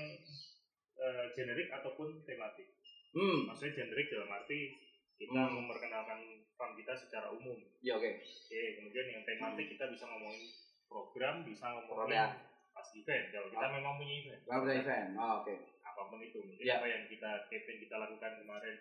eh, 0.93 1.25
generik 1.31 1.69
ataupun 1.69 2.21
tematik 2.21 2.67
Hmm, 3.11 3.43
maksudnya 3.43 3.75
generik 3.77 4.07
dalam 4.07 4.31
arti 4.31 4.71
kita 5.17 5.35
Hmm. 5.37 5.51
memperkenalkan 5.53 6.19
firm 6.49 6.71
kita 6.73 6.95
secara 6.95 7.27
umum 7.29 7.59
ya 7.79 7.93
oke. 7.93 8.07
oke 8.07 8.61
kemudian 8.73 9.05
yang 9.09 9.23
tematik 9.23 9.67
kita 9.69 9.85
bisa 9.87 10.07
ngomongin 10.07 10.47
program 10.87 11.43
bisa 11.43 11.65
ngomongin 11.69 12.07
Produk. 12.07 12.31
pas 12.71 12.87
event 12.89 13.25
kalau 13.29 13.47
kita 13.49 13.61
Ah. 13.61 13.73
memang 13.73 13.93
punya 13.95 14.15
event 14.17 14.41
Kalau 14.41 14.63
udah 14.63 14.75
event. 14.77 15.09
Oh, 15.13 15.33
oke. 15.37 15.53
Apa 16.01 16.09
pun 16.09 16.19
itu 16.19 16.39
mungkin 16.39 16.59
Iya. 16.59 16.73
apa 16.75 16.87
yang 16.87 17.03
kita 17.05 17.29
campaign 17.45 17.77
kita 17.79 17.95
lakukan 17.95 18.31
kemarin 18.37 18.75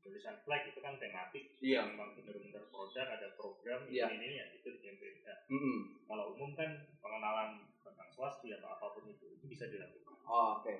tulisan 0.00 0.34
flag 0.42 0.66
itu 0.66 0.78
kan 0.78 0.96
tematik 0.96 1.44
Iya. 1.58 1.86
memang 1.86 2.16
benar-benar 2.16 2.64
produk 2.66 3.06
ada 3.06 3.28
program 3.32 3.84
Iya. 3.86 4.08
ini 4.10 4.24
ini 4.24 4.36
ya 4.36 4.46
itu 4.50 4.68
di 4.68 4.80
campaign 4.80 5.14
Nah, 5.22 5.38
Mm-mm. 5.48 5.78
kalau 6.04 6.24
umum 6.32 6.50
kan 6.52 6.70
pengenalan 6.98 7.50
tentang 7.78 8.08
swasti 8.10 8.50
atau 8.50 8.68
apa 8.68 8.86
pun 8.90 9.04
itu 9.06 9.26
itu 9.30 9.44
bisa 9.46 9.66
dilakukan 9.66 10.16
Oh, 10.24 10.58
oke. 10.58 10.74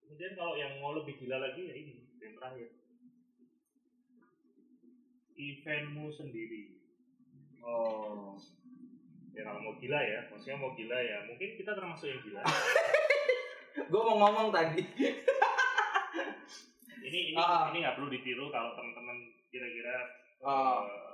kemudian 0.00 0.32
kalau 0.32 0.54
yang 0.54 0.78
mau 0.78 0.94
lebih 0.94 1.16
gila 1.16 1.38
lagi 1.38 1.62
ya 1.64 1.74
ini 1.74 1.92
yang 2.16 2.34
terakhir 2.34 2.70
eventmu 5.36 6.08
sendiri 6.10 6.78
Oh. 7.60 8.38
ya 9.34 9.42
kalau 9.42 9.58
mau 9.60 9.74
gila 9.76 9.98
ya 9.98 10.30
maksudnya 10.30 10.54
mau 10.56 10.72
gila 10.72 10.96
ya 10.96 11.26
mungkin 11.26 11.58
kita 11.58 11.74
termasuk 11.74 12.06
yang 12.06 12.22
gila 12.22 12.40
Gue 13.78 14.02
mau 14.02 14.16
ngomong 14.18 14.48
tadi. 14.50 14.80
ini 17.02 17.18
ini 17.30 17.36
Ah. 17.36 17.70
ini 17.70 17.80
nggak 17.80 17.94
perlu 17.94 18.08
ditiru 18.08 18.48
kalau 18.48 18.74
teman-teman 18.74 19.18
kira-kira 19.48 19.96
Ah. 20.40 20.82
eh, 20.82 21.12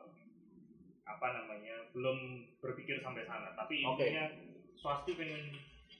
apa 1.04 1.26
namanya 1.34 1.90
belum 1.92 2.18
berpikir 2.58 2.98
sampai 2.98 3.22
sana 3.22 3.52
tapi 3.52 3.82
Oke. 3.82 4.00
intinya 4.00 4.24
swasti 4.74 5.12
pengen 5.12 5.52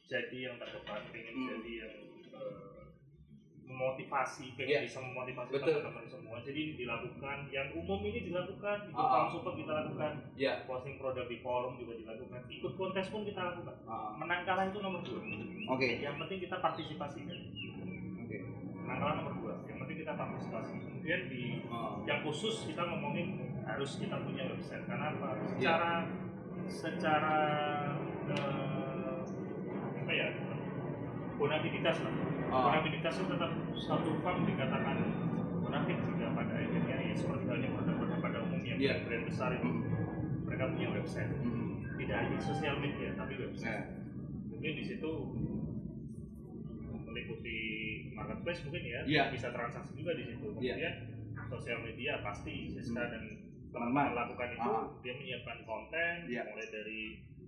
jadi 0.07 0.39
yang 0.43 0.57
terdepan 0.57 1.03
pengen 1.11 1.35
Hmm. 1.35 1.49
jadi 1.51 1.73
yang 1.79 1.95
eh, 2.33 2.82
memotivasi 3.65 4.53
pengen 4.53 4.69
Iya. 4.69 4.81
bisa 4.83 4.99
memotivasi 5.01 5.51
teman-teman 5.55 6.05
semua 6.05 6.37
jadi 6.39 6.75
dilakukan 6.75 7.39
yang 7.49 7.69
umum 7.73 8.01
ini 8.03 8.27
dilakukan 8.27 8.79
ikut 8.87 8.99
Ah. 8.99 9.11
farm 9.13 9.29
support 9.31 9.55
kita 9.55 9.73
lakukan 9.73 10.13
Ya. 10.35 10.53
posting 10.65 10.97
produk 10.97 11.25
di 11.25 11.39
forum 11.39 11.77
juga 11.77 11.95
dilakukan 11.97 12.41
ikut 12.49 12.73
kontes 12.73 13.07
pun 13.09 13.23
kita 13.23 13.41
lakukan 13.45 13.75
Ah, 13.85 14.13
menang 14.15 14.43
kalah 14.43 14.67
itu 14.67 14.79
nomor 14.79 15.01
dua 15.01 15.21
Oke. 15.69 15.89
yang 15.99 16.17
penting 16.17 16.39
kita 16.41 16.57
partisipasi 16.59 17.21
Oke. 18.19 18.37
menang 18.77 18.99
kalah 18.99 19.15
nomor 19.17 19.33
dua 19.37 19.55
yang 19.65 19.79
penting 19.79 19.97
kita 19.99 20.13
partisipasi 20.13 20.73
kemudian 20.77 21.21
di 21.27 21.45
Oh. 21.67 22.03
yang 22.03 22.21
khusus 22.21 22.67
kita 22.67 22.83
ngomongin 22.85 23.39
harus 23.63 23.97
kita 23.97 24.17
punya 24.19 24.45
website 24.45 24.85
karena 24.85 25.11
apa 25.11 25.29
Iya. 25.33 25.47
secara 25.55 25.93
secara 26.65 27.37
eh, 28.25 29.19
apa 29.95 30.13
ya 30.13 30.29
bonafinitas 31.43 31.97
lah 32.01 32.15
Oh. 32.47 32.69
bonafinitas 32.69 33.15
itu 33.17 33.27
tetap 33.27 33.51
satu 33.75 34.11
farm 34.21 34.45
dikatakan 34.45 34.97
bonafit 35.59 35.97
jika 35.99 36.27
pada 36.31 36.53
akhirnya 36.55 36.97
ya 37.03 37.15
seperti 37.17 37.45
halnya 37.49 37.69
produk-produk 37.73 38.19
pada 38.21 38.39
umumnya 38.41 38.75
Iya. 38.77 38.95
brand 39.03 39.25
besar 39.25 39.51
itu 39.53 39.67
Hmm. 39.67 39.83
mereka 40.45 40.65
punya 40.69 40.89
website 40.93 41.33
Hmm. 41.35 41.81
tidak 41.97 42.17
hanya 42.21 42.39
sosial 42.39 42.77
media 42.77 43.09
tapi 43.15 43.35
website 43.37 43.73
Nah, 43.73 43.85
mungkin 44.49 44.73
di 44.77 44.85
situ 44.85 45.11
meliputi 47.03 47.59
marketplace 48.13 48.61
mungkin 48.63 48.83
ya 48.85 49.01
Iya. 49.03 49.23
bisa 49.31 49.49
transaksi 49.51 49.93
juga 49.95 50.13
di 50.13 50.25
situ 50.25 50.47
Iya. 50.55 50.75
kemudian 50.77 50.95
sosial 51.49 51.79
media 51.83 52.13
pasti 52.21 52.71
Siska 52.71 53.01
Hmm. 53.01 53.11
dan 53.11 53.25
Teman-teman. 53.73 54.05
teman-teman 54.05 54.13
lakukan 54.15 54.49
itu 54.53 54.71
Ah. 54.71 54.85
dia 55.01 55.15
menyiapkan 55.17 55.59
konten 55.65 56.15
Iya. 56.29 56.43
mulai 56.47 56.69
dari 56.69 57.01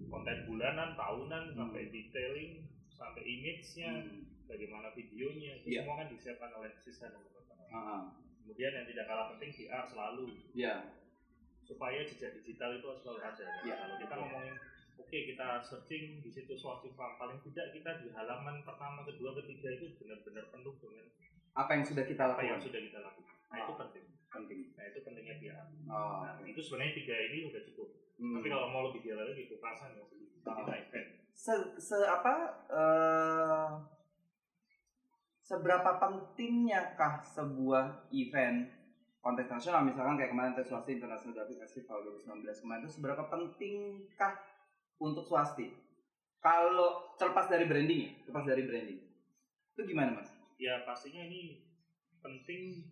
konten 0.06 0.36
bulanan 0.44 0.90
tahunan 0.94 1.44
Hmm. 1.46 1.54
sampai 1.54 1.82
detailing 1.86 2.64
sampai 2.94 3.22
image-nya 3.22 3.90
Hmm. 4.00 4.22
bagaimana 4.44 4.88
videonya 4.90 5.58
itu 5.58 5.66
Iya. 5.68 5.80
semua 5.82 5.96
kan 5.96 6.08
disiapkan 6.08 6.50
oleh 6.52 6.70
dan 6.70 7.10
teman-teman 7.10 7.58
Ah, 7.68 8.02
kemudian 8.38 8.70
yang 8.72 8.86
tidak 8.86 9.04
kalah 9.04 9.26
penting 9.30 9.50
PR 9.52 9.84
selalu 9.84 10.24
Ya. 10.52 10.74
supaya 11.60 12.04
jejak 12.04 12.36
digital 12.36 12.70
itu 12.72 12.86
selalu 12.94 13.20
ada. 13.20 13.46
Iya. 13.60 13.74
Kalau 13.74 13.96
kita 13.98 14.14
ngomongin, 14.14 14.54
oke 14.94 15.18
kita 15.26 15.46
searching 15.60 16.04
di 16.20 16.30
situ 16.30 16.54
swasti 16.54 16.92
farm, 16.92 17.16
paling 17.16 17.40
tidak 17.42 17.72
kita 17.72 17.90
di 17.98 18.08
halaman 18.10 18.62
pertama, 18.62 19.02
kedua, 19.02 19.34
ketiga 19.34 19.68
itu 19.72 19.96
benar-benar 19.96 20.44
penuh 20.48 20.74
dengan 20.76 21.06
Apa 21.54 21.70
yang 21.72 21.84
sudah 21.84 22.02
kita 22.02 22.22
apa 22.28 22.42
yang 22.42 22.58
lakukan? 22.58 22.66
sudah 22.66 22.80
kita 22.80 22.98
lakukan. 23.00 23.34
Nah 23.48 23.58
itu 23.60 23.72
Ah. 23.72 23.78
penting. 23.80 24.04
Penting. 24.28 24.60
Nah 24.72 24.84
itu 24.84 24.98
pentingnya 25.00 25.34
PR. 25.38 25.66
Oh. 25.86 26.20
Nah 26.20 26.42
itu 26.42 26.58
sebenarnya 26.58 26.92
tiga 26.94 27.14
ini 27.16 27.38
udah 27.48 27.62
cukup. 27.64 27.88
Hmm. 28.14 28.34
Tapi 28.34 28.46
kalau 28.48 28.66
mau 28.68 28.82
lebih 28.86 29.00
gila 29.02 29.22
lagi, 29.24 29.46
kupasan 29.48 29.94
ya. 29.94 30.04
Ah. 30.44 30.54
Kita 30.60 30.72
event. 30.76 31.08
Se, 31.34 31.54
se 31.82 31.98
apa 32.06 32.34
eh, 32.70 33.70
seberapa 35.44 35.98
pentingnya 36.00 36.94
kah 36.94 37.20
sebuah 37.20 38.08
event 38.14 38.70
konteks 39.20 39.50
nasional? 39.50 39.82
Misalkan 39.84 40.16
kayak 40.16 40.32
kemarin 40.32 40.54
tes 40.54 40.70
swasti 40.70 40.96
international 40.96 41.36
David 41.36 41.58
festival 41.66 42.06
2019 42.24 42.62
kemarin 42.64 42.82
itu 42.86 42.92
seberapa 42.96 43.22
pentingkah 43.26 44.34
untuk 45.02 45.26
swasti? 45.26 45.68
Kalau 46.38 47.16
terlepas 47.18 47.50
dari 47.50 47.66
branding 47.66 48.00
ya 48.08 48.10
terlepas 48.24 48.46
dari 48.46 48.62
branding. 48.64 49.00
Itu 49.74 49.82
gimana 49.84 50.22
mas? 50.22 50.30
Ya 50.56 50.86
pastinya 50.86 51.26
ini 51.26 51.66
penting. 52.22 52.88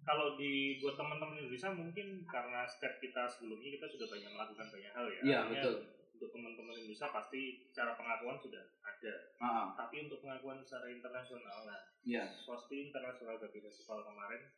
Kalau 0.00 0.34
di 0.34 0.80
buat 0.80 0.96
teman-teman 0.96 1.38
Indonesia 1.38 1.70
mungkin 1.70 2.24
karena 2.24 2.64
step 2.66 2.98
kita 2.98 3.28
sebelumnya 3.28 3.68
kita 3.78 3.86
sudah 3.86 4.08
banyak 4.10 4.32
melakukan 4.32 4.66
banyak 4.72 4.92
hal 4.96 5.06
ya. 5.06 5.20
iya 5.22 5.40
betul 5.44 5.99
Untuk 6.20 6.36
teman-teman 6.36 6.76
Indonesia 6.76 7.08
pasti 7.08 7.72
cara 7.72 7.96
pengakuan 7.96 8.36
sudah 8.36 8.60
ada. 8.84 9.14
ah 9.40 9.72
tapi 9.72 10.04
untuk 10.04 10.20
pengakuan 10.20 10.60
secara 10.60 10.92
internasional 10.92 11.64
nah 11.64 11.80
iya 12.04 12.28
swasti 12.44 12.92
internasional 12.92 13.40
Gapi 13.40 13.56
Festival 13.64 14.04
kemarin 14.04 14.52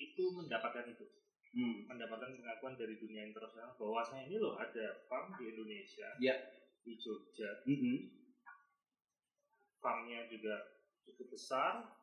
itu 0.00 0.24
mendapatkan 0.32 0.88
itu 0.88 1.04
hmm. 1.52 1.84
mendapatkan 1.84 2.32
pengakuan 2.32 2.80
dari 2.80 2.96
dunia 2.96 3.28
internasional 3.28 3.76
bahwasanya 3.76 4.24
ini 4.32 4.40
loh 4.40 4.56
ada 4.56 5.04
farm 5.04 5.36
di 5.36 5.52
Indonesia 5.52 6.08
Iya. 6.16 6.56
di 6.80 6.96
Jogja 6.96 7.60
Mm-mm. 7.68 8.08
farmnya 9.78 10.32
juga 10.32 10.80
cukup 11.04 11.36
besar, 11.36 11.97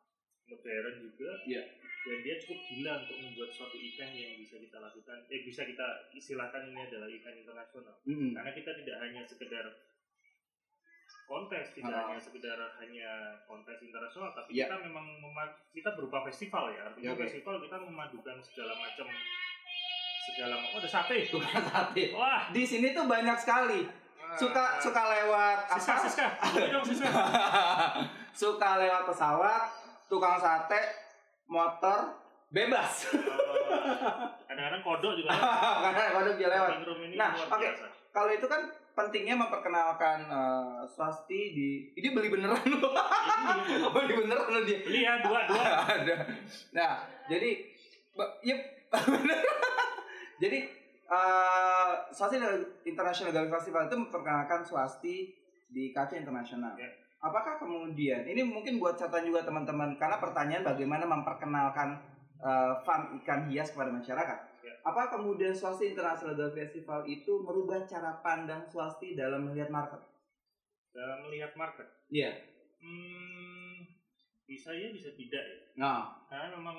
modern 0.48 0.96
juga, 1.00 1.30
Iya. 1.42 1.62
dan 2.00 2.18
dia 2.22 2.34
cukup 2.38 2.58
gila 2.64 2.92
untuk 3.02 3.18
membuat 3.18 3.50
suatu 3.50 3.76
event 3.76 4.12
yang 4.12 4.32
bisa 4.36 4.56
kita 4.56 4.78
lakukan, 4.78 5.18
eh 5.26 5.40
bisa 5.42 5.62
kita 5.62 5.86
istilahkan 6.12 6.62
ini 6.66 6.80
adalah 6.82 7.08
event 7.08 7.36
internasional. 7.36 7.94
Mm-mm. 8.04 8.30
Karena 8.32 8.52
kita 8.52 8.70
tidak 8.76 8.96
hanya 9.00 9.22
sekedar 9.22 9.66
kontes, 11.26 11.66
tidak 11.74 11.90
Ah. 11.92 12.06
hanya 12.06 12.22
sekedar 12.22 12.58
hanya 12.78 13.10
kontes 13.44 13.78
internasional, 13.80 14.30
tapi 14.30 14.54
Iya. 14.54 14.70
kita 14.70 14.76
memang 14.80 15.06
mema- 15.18 15.58
kita 15.68 15.90
berupa 15.92 16.22
festival 16.22 16.70
ya. 16.70 16.86
Artinya 16.86 17.02
Ya, 17.04 17.12
oke. 17.12 17.22
festival 17.24 17.54
kita 17.60 17.76
memadukan 17.80 18.36
segala 18.40 18.72
macam 18.76 19.06
segala 20.26 20.54
macam. 20.56 20.70
Oh, 20.72 20.80
ada 20.80 20.88
sate. 20.88 21.18
Tukang 21.32 21.64
sate. 21.64 22.04
Wah, 22.12 22.50
Di 22.50 22.62
sini 22.62 22.90
tuh 22.90 23.06
banyak 23.06 23.34
sekali. 23.36 23.82
Suka 24.36 24.58
ah, 24.58 24.82
suka 24.82 25.02
lewat 25.08 25.58
Siska, 25.70 25.92
apa? 25.92 26.02
Siska, 26.02 26.26
Boleh 26.50 26.68
dong 26.68 26.82
Siska. 26.84 27.10
suka 28.36 28.70
lewat 28.76 29.02
pesawat, 29.06 29.62
tukang 30.06 30.38
sate, 30.38 30.80
motor, 31.50 32.14
bebas. 32.50 33.10
Oh, 33.10 34.30
Kadang-kadang 34.46 34.82
kodok 34.82 35.12
juga. 35.18 35.34
Karena 35.34 36.02
kalau 36.14 36.30
dia 36.38 36.48
lewat. 36.48 36.70
Nah, 37.18 37.30
oke. 37.34 37.58
biasa. 37.58 37.86
Kalau 38.14 38.30
itu 38.32 38.46
kan 38.48 38.62
pentingnya 38.96 39.36
memperkenalkan 39.36 40.24
eh, 40.24 40.80
swasti 40.88 41.52
di 41.52 41.68
ini 41.92 42.08
beli 42.16 42.32
beneran 42.32 42.64
loh. 42.80 42.96
Ini 42.96 43.84
beli 43.94 44.12
beneran 44.24 44.48
loh 44.48 44.62
dia. 44.64 44.78
Beli 44.80 45.00
ya 45.04 45.20
dua 45.20 45.44
dua. 45.44 45.64
Ada. 46.00 46.16
Nah, 46.72 46.92
jadi 47.28 47.50
bener. 48.88 49.38
jadi 50.42 50.58
eh 51.06 51.92
swasti 52.10 52.40
International 52.88 53.30
Games 53.36 53.52
Festival 53.60 53.86
itu 53.86 53.96
memperkenalkan 54.00 54.64
swasti 54.64 55.36
di 55.68 55.92
kaca 55.92 56.16
internasional. 56.16 56.72
Ya. 56.80 56.88
Apakah 57.26 57.58
kemudian 57.58 58.22
ini 58.30 58.46
mungkin 58.46 58.78
buat 58.78 58.94
catatan 58.94 59.26
juga 59.26 59.42
teman-teman 59.42 59.98
karena 59.98 60.16
pertanyaan 60.22 60.62
bagaimana 60.62 61.04
memperkenalkan 61.10 61.98
eh, 62.38 62.74
farm 62.86 63.18
ikan 63.20 63.50
hias 63.50 63.74
kepada 63.74 63.90
masyarakat. 63.90 64.38
Ya. 64.62 64.74
Apa 64.86 65.10
kemudian 65.10 65.50
swasti 65.56 65.90
International 65.90 66.36
Games 66.38 66.54
Festival 66.54 67.02
itu 67.08 67.42
merubah 67.42 67.82
cara 67.88 68.14
pandang 68.22 68.62
swasti 68.70 69.18
dalam 69.18 69.50
melihat 69.50 69.72
market? 69.72 69.98
Dalam 70.94 71.28
melihat 71.28 71.52
market, 71.58 71.84
Iya. 72.08 72.32
hmm, 72.80 73.84
bisa 74.48 74.72
ya 74.72 74.88
bisa 74.88 75.12
tidak 75.12 75.44
ya. 75.44 75.58
Nah, 75.76 76.16
Karena 76.30 76.56
memang 76.56 76.78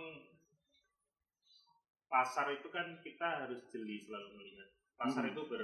pasar 2.08 2.50
itu 2.56 2.68
kan 2.72 2.98
kita 3.04 3.46
harus 3.46 3.62
jeli 3.70 4.00
selalu 4.02 4.30
melihat. 4.42 4.68
Pasar 4.98 5.28
Hmm. 5.28 5.32
itu 5.36 5.42
ber, 5.46 5.62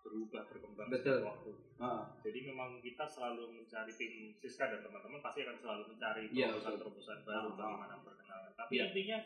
berubah 0.00 0.42
berkembang 0.48 0.88
Betul. 0.88 1.20
waktu. 1.22 1.50
ah, 1.78 2.08
Jadi 2.20 2.38
memang 2.44 2.80
kita 2.80 3.04
selalu 3.04 3.60
mencari 3.60 3.92
tim 3.94 4.32
Siska 4.36 4.68
dan 4.68 4.80
teman-teman 4.80 5.20
pasti 5.20 5.44
akan 5.44 5.56
selalu 5.56 5.82
mencari 5.92 6.24
Iya, 6.28 6.52
terobosan-terobosan 6.52 7.18
baru 7.22 7.36
Ah, 7.36 7.52
ah. 7.52 7.56
bagaimana 7.56 7.92
memperkenalkan. 8.00 8.52
Tapi 8.56 8.72
Iya. 8.74 8.84
intinya 8.88 9.18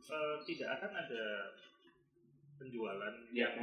eh, 0.00 0.36
tidak 0.46 0.68
akan 0.78 0.92
ada 0.96 1.24
penjualan 2.56 3.14
Iya, 3.30 3.48
yang 3.48 3.54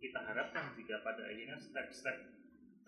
kita 0.00 0.20
harapkan 0.20 0.72
jika 0.74 1.00
pada 1.00 1.22
akhirnya 1.24 1.56
step-step 1.56 2.16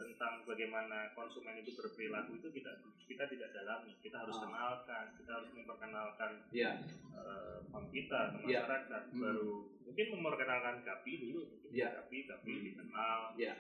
tentang 0.02 0.42
bagaimana 0.42 1.11
konsumen 1.12 1.54
itu 1.56 1.73
berperilaku 1.73 2.37
itu 2.37 2.49
kita 2.50 2.73
kita 3.06 3.25
tidak 3.26 3.50
dalami. 3.52 3.94
Kita 3.99 4.18
harus 4.18 4.37
Ah. 4.37 4.42
kenalkan, 4.42 5.04
kita 5.16 5.30
harus 5.32 5.50
memperkenalkan 5.52 6.30
iya. 6.50 6.82
eh, 7.12 7.56
farm 7.68 7.87
kita 7.88 8.21
ke 8.35 8.37
Iya. 8.44 8.66
masyarakat 8.66 9.02
Hmm. 9.11 9.21
baru 9.21 9.52
mungkin 9.82 10.06
memperkenalkan 10.12 10.75
Gapi 10.82 11.12
dulu 11.21 11.42
Iya. 11.68 11.88
Gapi 12.00 12.18
Gapi 12.26 12.52
Hmm. 12.52 12.64
dikenal 12.66 13.21
Iya. 13.37 13.54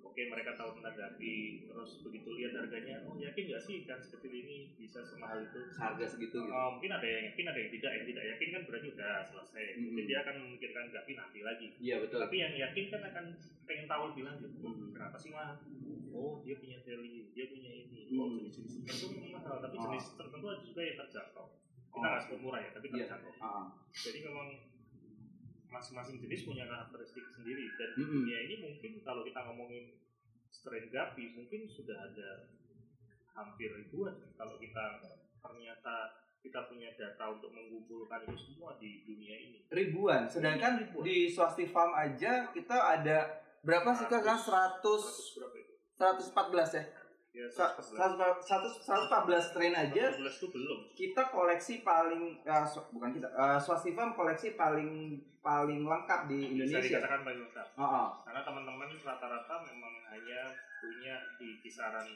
Oke 0.00 0.20
mereka 0.24 0.50
tahu 0.52 0.70
tentang 0.74 0.94
Gapi 0.94 1.34
terus 1.64 1.90
begitu 2.00 2.28
lihat 2.32 2.52
harganya 2.54 2.96
oh 3.04 3.14
yakin 3.14 3.44
nggak 3.46 3.60
sih 3.60 3.82
ikan 3.82 3.98
sekecil 3.98 4.32
ini 4.32 4.56
bisa 4.74 5.00
semahal 5.00 5.38
itu 5.40 5.60
Harga 5.72 6.04
segitu 6.04 6.38
gitu. 6.38 6.50
Oh, 6.50 6.74
mungkin 6.74 6.90
ada 6.90 7.04
yang 7.04 7.24
yakin 7.28 7.44
ada 7.46 7.58
yang 7.58 7.70
tidak 7.70 7.92
yang 7.92 8.06
tidak 8.06 8.24
yakin 8.28 8.48
kan 8.50 8.62
berarti 8.64 8.86
udah 8.90 9.12
selesai 9.24 9.64
Hmm. 9.68 9.82
mungkin 9.84 10.04
dia 10.06 10.18
akan 10.20 10.34
memikirkan 10.40 10.84
Gapi 10.88 11.12
nanti 11.14 11.38
lagi 11.40 11.66
Iya, 11.78 11.96
betul. 12.00 12.18
tapi 12.18 12.36
yang 12.36 12.52
yakin 12.52 12.84
kan 12.88 13.02
akan 13.04 13.24
pengen 13.62 13.86
tahu 13.86 14.02
lebih 14.10 14.22
lanjut 14.24 14.50
oh, 14.56 14.70
Hmm. 14.70 14.90
kenapa 14.90 15.16
sih 15.16 15.30
mahal 15.30 15.56
oh 16.10 16.42
dia 16.42 16.56
punya 16.56 16.78
value 16.80 17.26
dia 17.30 17.46
punya 17.46 17.70
ini 17.70 18.00
Hmm. 18.08 18.18
oh 18.18 18.26
jenis-jenis 18.34 18.74
ikan 18.80 18.94
itu 18.94 19.06
memang 19.12 19.32
mahal 19.38 19.56
tapi 19.60 19.76
Oh. 19.76 19.82
jenis 19.86 20.04
tertentu 20.14 20.46
ada 20.46 20.60
juga 20.62 20.80
yang 20.82 20.96
terjangkau 20.98 21.46
kita 21.88 21.94
Oh. 21.94 22.00
nggak 22.00 22.22
sebut 22.22 22.38
murah 22.40 22.60
ya 22.60 22.70
tapi 22.72 22.86
Iya. 22.88 22.96
terjangkau 23.04 23.32
Ah. 23.38 23.66
jadi 23.92 24.18
memang 24.24 24.48
masing-masing 25.68 26.16
jenis 26.20 26.44
punya 26.48 26.64
karakteristik 26.68 27.24
sendiri. 27.32 27.68
Dan 27.76 27.90
Mm-mm. 27.96 28.12
dunia 28.24 28.38
ini 28.48 28.54
mungkin 28.64 28.92
kalau 29.04 29.22
kita 29.24 29.40
ngomongin 29.48 29.96
strain 30.48 30.88
gapi 30.88 31.36
mungkin 31.36 31.68
sudah 31.68 32.08
ada 32.08 32.48
hampir 33.36 33.70
ribuan. 33.72 34.16
Kalau 34.34 34.56
kita 34.58 35.00
ternyata 35.38 35.94
kita 36.38 36.70
punya 36.70 36.94
data 36.94 37.34
untuk 37.34 37.50
mengumpulkan 37.52 38.24
itu 38.26 38.36
semua 38.38 38.78
di 38.80 39.04
dunia 39.04 39.36
ini. 39.36 39.58
Ribuan. 39.68 40.26
Sedangkan 40.26 40.80
Ribuan. 40.80 41.04
di 41.04 41.28
swasti 41.28 41.68
farm 41.68 41.92
aja 41.94 42.48
kita 42.50 42.78
ada 42.98 43.42
berapa 43.62 43.90
sih 43.94 44.06
kan 44.06 44.22
100 44.22 44.82
berapa 45.36 45.56
itu? 45.58 45.74
114 45.98 46.78
ya 46.78 46.84
ya 47.30 47.44
Sa- 47.46 47.76
114 47.76 48.40
100 48.40 48.82
114 48.82 49.08
strain 49.44 49.70
aja 49.70 50.04
114 50.10 50.26
itu 50.34 50.46
belum 50.48 50.80
kita 50.92 51.22
koleksi 51.28 51.74
paling 51.82 52.40
eh, 52.40 52.64
sw- 52.64 52.88
bukan 52.90 53.10
kita 53.12 53.28
eh, 53.28 53.58
swasti 53.58 53.92
farm 53.92 54.12
koleksi 54.12 54.54
paling 54.54 55.14
paling 55.38 55.82
lengkap 55.82 56.26
di 56.26 56.38
bisa 56.40 56.50
Indonesia 56.50 56.80
dikatakan 56.88 57.20
paling 57.22 57.40
lengkap 57.42 57.66
Oh, 57.74 57.84
oh. 57.84 58.08
karena 58.22 58.40
teman-teman 58.42 58.88
rata-rata 58.90 59.54
memang 59.62 59.94
hanya 60.08 60.40
punya 60.78 61.14
di 61.36 61.58
kisaran 61.58 62.08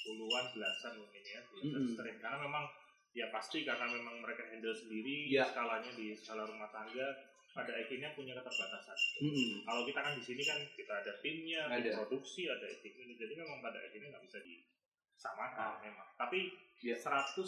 puluhan 0.00 0.44
belasan 0.50 0.92
mungkin 0.96 1.22
ya 1.22 1.40
belasan 1.44 1.76
Mm-mm. 1.76 1.92
strain 1.92 2.16
karena 2.18 2.38
memang 2.40 2.64
ya 3.10 3.28
pasti 3.28 3.62
karena 3.62 3.84
memang 3.84 4.18
mereka 4.18 4.42
handle 4.44 4.72
sendiri 4.72 5.28
Iya. 5.28 5.44
skalanya 5.44 5.90
di 5.92 6.14
skala 6.14 6.42
rumah 6.42 6.70
tangga 6.70 7.08
pada 7.50 7.72
akhirnya 7.74 8.14
punya 8.14 8.32
keterbatasan 8.34 8.98
Mm-mm. 9.20 9.62
kalau 9.62 9.82
kita 9.82 10.00
kan 10.00 10.14
di 10.14 10.22
sini 10.22 10.42
kan 10.42 10.58
kita 10.72 10.92
ada 10.92 11.12
timnya 11.18 11.66
tim 11.66 11.82
Ada. 11.82 11.90
produksi 11.98 12.46
ada 12.46 12.66
ini 12.70 13.14
jadi 13.14 13.34
memang 13.34 13.58
pada 13.60 13.78
akhirnya 13.78 14.14
nggak 14.14 14.24
bisa 14.24 14.38
disamakan 14.40 15.82
memang 15.82 16.08
tapi 16.16 16.54
Iya. 16.80 16.96
114 16.96 17.44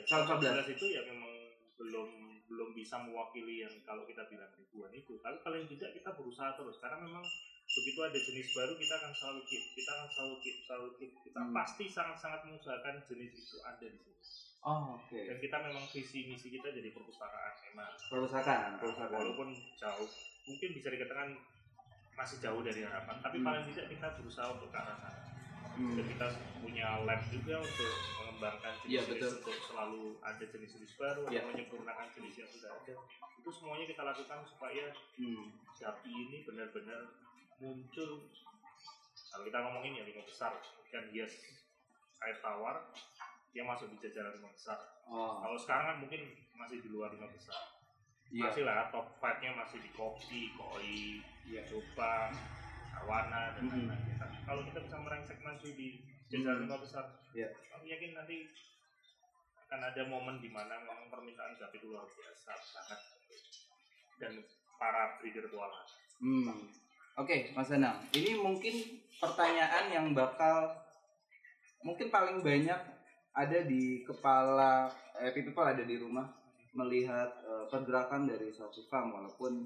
ya 0.00 0.04
114. 0.08 0.40
114 0.40 0.72
itu 0.72 0.86
ya 0.88 1.04
memang 1.04 1.28
belum 1.76 2.08
belum 2.48 2.72
bisa 2.72 2.96
mewakili 2.96 3.60
yang 3.60 3.76
kalau 3.84 4.08
kita 4.08 4.24
bilang 4.24 4.48
ribuan 4.56 4.88
itu 4.90 5.20
tapi 5.20 5.36
paling 5.44 5.68
tidak 5.68 5.92
kita 5.92 6.16
berusaha 6.16 6.56
terus 6.56 6.80
karena 6.80 6.96
memang 6.96 7.20
begitu 7.68 8.00
ada 8.00 8.16
jenis 8.16 8.48
baru 8.56 8.72
kita 8.74 8.94
akan 8.96 9.12
selalu 9.12 9.40
keep 9.44 9.64
kita 9.76 9.90
akan 9.92 10.08
selalu 10.08 10.34
keep 10.40 10.56
selalu 10.64 10.88
keep 10.96 11.12
kita 11.20 11.36
Hmm. 11.38 11.52
pasti 11.52 11.84
sangat-sangat 11.86 12.40
mengusahakan 12.48 13.04
jenis 13.04 13.36
itu 13.36 13.56
ada 13.60 13.84
di 13.84 14.00
sini 14.00 14.16
oh 14.60 14.96
oke 14.96 15.18
dan 15.18 15.38
kita 15.38 15.56
memang 15.60 15.84
visi 15.86 16.26
misi 16.26 16.48
kita 16.50 16.68
jadi 16.68 16.90
perpustakaan 16.90 17.52
memang 17.70 17.90
perpustakaan 18.10 18.70
perpustakaan 18.76 19.14
walaupun 19.14 19.48
jauh 19.74 20.08
mungkin 20.44 20.68
bisa 20.72 20.88
dikatakan 20.88 21.38
masih 22.12 22.36
jauh 22.40 22.60
dari 22.60 22.82
harapan 22.82 23.16
tapi 23.20 23.38
Hmm. 23.38 23.46
paling 23.46 23.64
tidak 23.70 23.86
kita 23.88 24.06
berusaha 24.18 24.50
untuk 24.50 24.68
ke 24.68 24.76
arah 24.76 24.96
sana 24.96 25.22
Hmm. 25.78 25.94
dan 25.94 26.04
kita 26.04 26.26
punya 26.58 26.88
lab 27.06 27.22
juga 27.30 27.62
untuk 27.62 27.92
mengembangkan 28.18 28.74
Iya, 28.82 29.06
jenis-jenis 29.06 29.38
untuk 29.38 29.56
selalu 29.62 30.02
ada 30.18 30.42
jenis-jenis 30.42 30.92
baru 30.98 31.22
Iya. 31.30 31.38
atau 31.38 31.48
menyempurnakan 31.54 32.06
jenis 32.10 32.34
yang 32.34 32.50
sudah 32.50 32.70
ada 32.74 32.94
itu 33.38 33.50
semuanya 33.54 33.86
kita 33.86 34.02
lakukan 34.02 34.38
supaya 34.44 34.84
Hmm. 35.14 35.54
Japi 35.78 36.10
ini 36.10 36.42
benar-benar 36.42 37.14
muncul 37.62 38.26
kalau 39.30 39.44
kita 39.46 39.58
ngomongin 39.60 39.92
ya 39.94 40.04
lima 40.04 40.26
besar 40.26 40.58
ikan 40.58 41.06
hias 41.08 41.38
air 42.18 42.42
tawar 42.42 42.82
dia 43.50 43.64
masuk 43.64 43.88
di 43.90 43.98
jajaran 43.98 44.36
lima 44.36 44.50
besar 44.50 44.78
oh 45.08 45.40
kalau 45.40 45.56
sekarang 45.56 45.86
kan 45.88 45.96
mungkin 46.02 46.20
masih 46.54 46.78
di 46.80 46.88
luar 46.88 47.12
lima 47.12 47.28
besar 47.28 47.58
iya 48.28 48.44
masih 48.44 48.62
lah 48.62 48.92
top 48.92 49.08
5 49.18 49.40
nya 49.40 49.56
masih 49.56 49.80
di 49.80 49.88
kopi, 49.96 50.52
koi, 50.52 51.24
Iya. 51.48 51.64
coba, 51.64 52.28
awana 53.00 53.56
dan 53.56 53.64
Mhm. 53.64 53.88
lain-lain. 53.88 54.20
Tapi 54.20 54.36
kalau 54.44 54.62
kita 54.68 54.84
bisa 54.84 54.96
merangsek 55.00 55.40
maju 55.40 55.64
di 55.64 55.88
jajaran 56.28 56.60
Mhm. 56.60 56.64
lima 56.68 56.76
besar, 56.76 57.04
Iya. 57.32 57.48
kami 57.72 57.88
yakin 57.88 58.12
nanti 58.12 58.52
akan 59.64 59.80
ada 59.80 60.02
momen 60.12 60.44
di 60.44 60.52
mana 60.52 60.76
memang 60.76 61.08
permintaan 61.08 61.56
itu 61.56 61.88
luar 61.88 62.04
biasa 62.04 62.52
sangat 62.52 63.00
dan 64.20 64.44
para 64.76 65.16
breeder 65.16 65.48
kewalahan. 65.48 65.88
Hmm. 66.20 66.68
Oke, 67.16 67.56
Mas 67.56 67.72
Danang. 67.72 68.04
Ini 68.12 68.36
mungkin 68.36 68.74
pertanyaan 69.16 69.88
yang 69.88 70.06
bakal 70.12 70.76
mungkin 71.80 72.12
paling 72.12 72.44
banyak 72.44 72.80
ada 73.38 73.58
di 73.62 74.02
kepala 74.02 74.90
eh, 75.22 75.30
people 75.30 75.62
ada 75.62 75.86
di 75.86 75.94
rumah 75.94 76.26
melihat 76.74 77.30
eh, 77.46 77.64
pergerakan 77.70 78.26
dari 78.26 78.50
suatu 78.50 78.82
farm 78.90 79.14
walaupun 79.14 79.62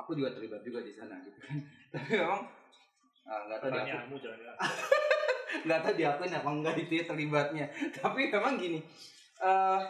aku 0.00 0.16
juga 0.16 0.32
terlibat 0.32 0.64
juga 0.64 0.80
di 0.80 0.96
sana 0.96 1.20
gitu 1.20 1.36
kan. 1.44 1.56
Tapi 1.92 2.08
memang 2.16 2.42
nggak 3.46 3.58
tahu 3.60 3.68
di 3.68 3.76
aku 3.76 3.84
Pertanyaanmu 3.84 4.16
jangan 4.22 4.40
ya. 4.40 4.52
nggak 5.66 5.80
tahu 5.82 5.94
diakuin 5.98 6.34
apa 6.40 6.50
enggak 6.50 6.74
itu 6.80 6.92
ya 6.96 7.04
terlibatnya. 7.04 7.66
Tapi 8.00 8.20
memang 8.32 8.56
gini. 8.56 8.80
eh 9.36 9.82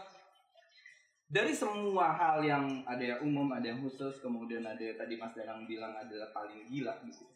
dari 1.27 1.51
semua 1.51 2.15
hal 2.15 2.39
yang 2.39 2.87
ada 2.87 3.03
yang 3.03 3.19
umum, 3.27 3.51
ada 3.51 3.67
yang 3.67 3.83
khusus, 3.83 4.23
kemudian 4.23 4.63
ada 4.63 4.79
yang 4.79 4.95
tadi 4.95 5.19
Mas 5.19 5.35
Danang 5.35 5.67
bilang 5.67 5.91
adalah 5.91 6.31
paling 6.31 6.71
gila 6.71 6.95
gitu, 7.03 7.27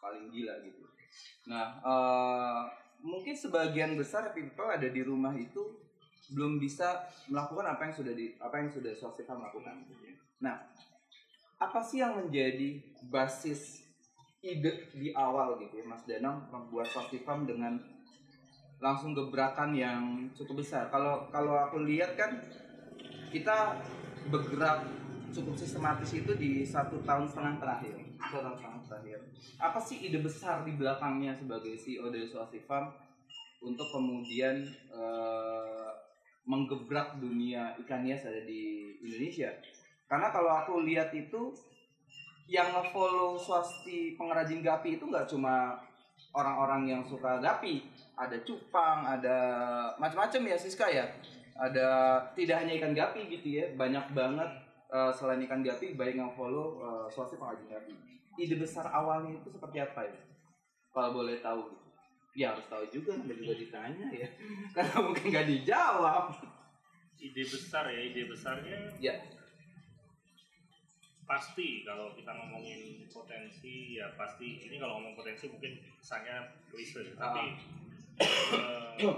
paling 0.00 0.32
gila 0.32 0.64
gitu. 0.64 0.80
Nah, 1.44 1.76
eh, 1.76 2.60
mungkin 3.02 3.34
sebagian 3.34 3.94
besar 3.94 4.34
people 4.34 4.66
ada 4.66 4.86
di 4.90 5.02
rumah 5.02 5.34
itu 5.38 5.78
belum 6.34 6.60
bisa 6.60 7.08
melakukan 7.32 7.72
apa 7.72 7.88
yang 7.88 7.94
sudah 7.94 8.12
di 8.12 8.26
apa 8.36 8.54
yang 8.60 8.68
sudah 8.68 8.92
Swastika 8.92 9.32
lakukan. 9.32 9.80
Nah, 10.44 10.60
apa 11.56 11.80
sih 11.80 12.04
yang 12.04 12.20
menjadi 12.20 12.78
basis 13.08 13.88
ide 14.38 14.92
di 14.94 15.10
awal 15.16 15.58
gitu 15.58 15.82
ya 15.82 15.84
Mas 15.88 16.04
Danang 16.04 16.46
membuat 16.52 16.86
Swastika 16.92 17.34
dengan 17.42 17.80
langsung 18.78 19.16
gebrakan 19.16 19.74
yang 19.74 20.30
cukup 20.36 20.62
besar. 20.62 20.86
Kalau 20.92 21.26
kalau 21.32 21.58
aku 21.58 21.82
lihat 21.82 22.14
kan 22.14 22.38
kita 23.32 23.80
bergerak 24.30 24.86
cukup 25.32 25.56
sistematis 25.58 26.12
itu 26.14 26.32
di 26.36 26.62
satu 26.62 27.02
tahun 27.02 27.26
setengah 27.26 27.54
terakhir. 27.58 27.94
Satu 28.20 28.38
tahun 28.44 28.56
setengah 28.56 28.77
terakhir. 28.88 29.20
Apa 29.60 29.78
sih 29.78 30.00
ide 30.00 30.18
besar 30.24 30.64
di 30.64 30.72
belakangnya 30.74 31.36
sebagai 31.36 31.76
CEO 31.76 32.08
dari 32.08 32.26
Swasti 32.26 32.58
Farm 32.64 32.90
untuk 33.60 33.86
kemudian 33.92 34.64
eh, 34.90 35.90
menggebrak 36.48 37.20
dunia 37.20 37.76
ikan 37.84 38.02
hias 38.08 38.24
ada 38.24 38.42
di 38.42 38.96
Indonesia? 39.04 39.52
Karena 40.08 40.32
kalau 40.32 40.50
aku 40.56 40.80
lihat 40.88 41.12
itu 41.12 41.52
yang 42.48 42.72
nge-follow 42.72 43.36
swasti 43.36 44.16
pengrajin 44.16 44.64
gapi 44.64 44.96
itu 44.96 45.04
nggak 45.04 45.28
cuma 45.28 45.76
orang-orang 46.32 46.88
yang 46.88 47.02
suka 47.04 47.36
gapi, 47.44 47.84
ada 48.16 48.40
cupang, 48.40 49.04
ada 49.04 49.38
macam-macam 50.00 50.42
ya 50.48 50.56
Siska 50.56 50.88
ya. 50.88 51.04
Ada 51.58 51.88
tidak 52.32 52.64
hanya 52.64 52.72
ikan 52.80 52.94
gapi 52.96 53.28
gitu 53.28 53.60
ya, 53.60 53.64
banyak 53.76 54.16
banget 54.16 54.48
eh, 54.88 55.12
selain 55.12 55.44
ikan 55.44 55.60
gapi 55.60 55.92
baik 55.92 56.16
yang 56.16 56.32
follow 56.32 56.80
uh, 56.80 57.06
swasti 57.12 57.36
pengrajin 57.36 57.68
gapi. 57.68 57.94
Ide 58.38 58.54
besar 58.56 58.86
awalnya 58.88 59.34
itu 59.34 59.50
seperti 59.50 59.78
apa 59.78 60.06
ya? 60.06 60.16
Kalau 60.88 61.10
boleh 61.12 61.42
tahu. 61.42 61.74
Ya 62.32 62.54
harus 62.54 62.70
tahu 62.70 62.86
juga, 62.88 63.18
namanya 63.18 63.34
juga 63.34 63.54
ditanya 63.58 64.06
ya. 64.14 64.28
Karena 64.74 64.96
mungkin 65.02 65.24
nggak 65.26 65.46
dijawab. 65.48 66.24
ide 67.18 67.42
besar 67.42 67.90
ya 67.90 67.98
ide 67.98 68.30
besarnya 68.30 68.78
Ya. 69.02 69.18
pasti 71.26 71.82
kalau 71.82 72.14
kita 72.14 72.30
ngomongin 72.30 73.04
potensi 73.10 73.98
ya 73.98 74.08
pasti 74.14 74.64
ini 74.64 74.78
kalau 74.78 74.96
ngomong 74.96 75.12
potensi 75.12 75.44
mungkin 75.44 75.76
kesannya 75.98 76.46
klise 76.70 77.18
tapi 77.18 77.58
eh, 78.22 79.12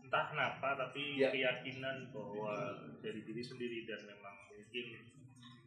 entah 0.00 0.24
kenapa 0.24 0.78
tapi 0.78 1.18
Ya. 1.18 1.28
keyakinan 1.28 2.08
bahwa 2.08 2.78
dari 3.02 3.20
diri 3.20 3.42
sendiri 3.42 3.84
dan 3.84 4.06
memang 4.06 4.36
mungkin 4.48 4.86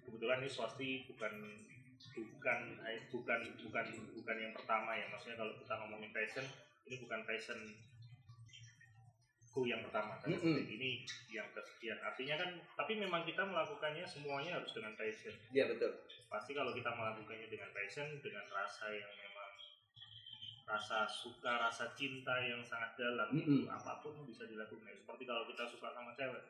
kebetulan 0.02 0.42
ini 0.42 0.50
swasti 0.50 0.90
bukan 1.06 1.34
bukan 2.12 2.60
bukan 3.10 3.40
bukan 3.60 3.86
bukan 4.14 4.36
yang 4.38 4.54
pertama 4.54 4.92
ya 4.94 5.08
maksudnya 5.08 5.36
kalau 5.36 5.54
kita 5.56 5.74
ngomongin 5.76 6.12
passion 6.12 6.46
ini 6.84 6.96
bukan 7.00 7.22
passion 7.24 7.60
ku 9.50 9.64
yang 9.64 9.86
pertama 9.86 10.18
kan 10.18 10.34
Mm-mm. 10.34 10.66
ini 10.66 11.06
yang 11.30 11.46
kesekian 11.54 12.02
artinya 12.02 12.42
kan 12.42 12.50
tapi 12.74 12.98
memang 12.98 13.22
kita 13.22 13.46
melakukannya 13.46 14.02
semuanya 14.04 14.58
harus 14.58 14.74
dengan 14.74 14.98
passion 14.98 15.34
Ya 15.54 15.70
betul. 15.70 15.94
pasti 16.26 16.52
kalau 16.52 16.74
kita 16.74 16.90
melakukannya 16.90 17.46
dengan 17.46 17.70
passion 17.70 18.18
dengan 18.20 18.42
rasa 18.50 18.90
yang 18.90 19.14
memang 19.14 19.52
rasa 20.66 21.06
suka 21.06 21.54
rasa 21.62 21.94
cinta 21.94 22.34
yang 22.42 22.66
sangat 22.66 22.98
dalam 22.98 23.30
Mm-mm. 23.30 23.46
itu 23.62 23.70
apa 23.70 24.02
pun 24.02 24.26
bisa 24.26 24.50
dilakukan 24.50 24.90
seperti 24.92 25.24
kalau 25.24 25.46
kita 25.46 25.70
suka 25.70 25.88
sama 25.90 26.12
cewek 26.14 26.44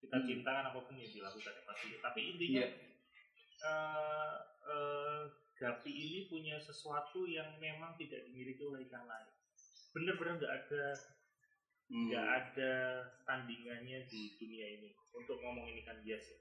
kita 0.00 0.16
Mm. 0.16 0.26
cinta 0.26 0.50
kan 0.50 0.64
apa 0.66 0.80
pun 0.80 0.96
yang 0.96 1.06
dilakukan 1.08 1.52
ya 1.54 1.62
pasti 1.62 1.88
tapi 2.02 2.20
intinya 2.26 2.64
Iya. 2.66 2.68
Eh, 3.60 4.36
eh, 4.66 5.22
Gapi 5.60 5.92
ini 5.92 6.20
punya 6.24 6.56
sesuatu 6.56 7.28
yang 7.28 7.60
memang 7.60 7.92
tidak 8.00 8.24
dimiliki 8.24 8.64
oleh 8.64 8.80
ikan 8.88 9.04
lain 9.04 9.28
bener-bener 9.92 10.40
nggak 10.40 10.54
ada 10.64 10.84
Hmm. 11.90 12.06
nggak 12.06 12.22
ada 12.22 12.72
tandingannya 13.26 14.06
di 14.06 14.38
dunia 14.38 14.78
ini 14.78 14.94
untuk 15.10 15.42
ngomongin 15.42 15.82
ikan 15.82 15.98
hias 16.06 16.22
ya. 16.22 16.38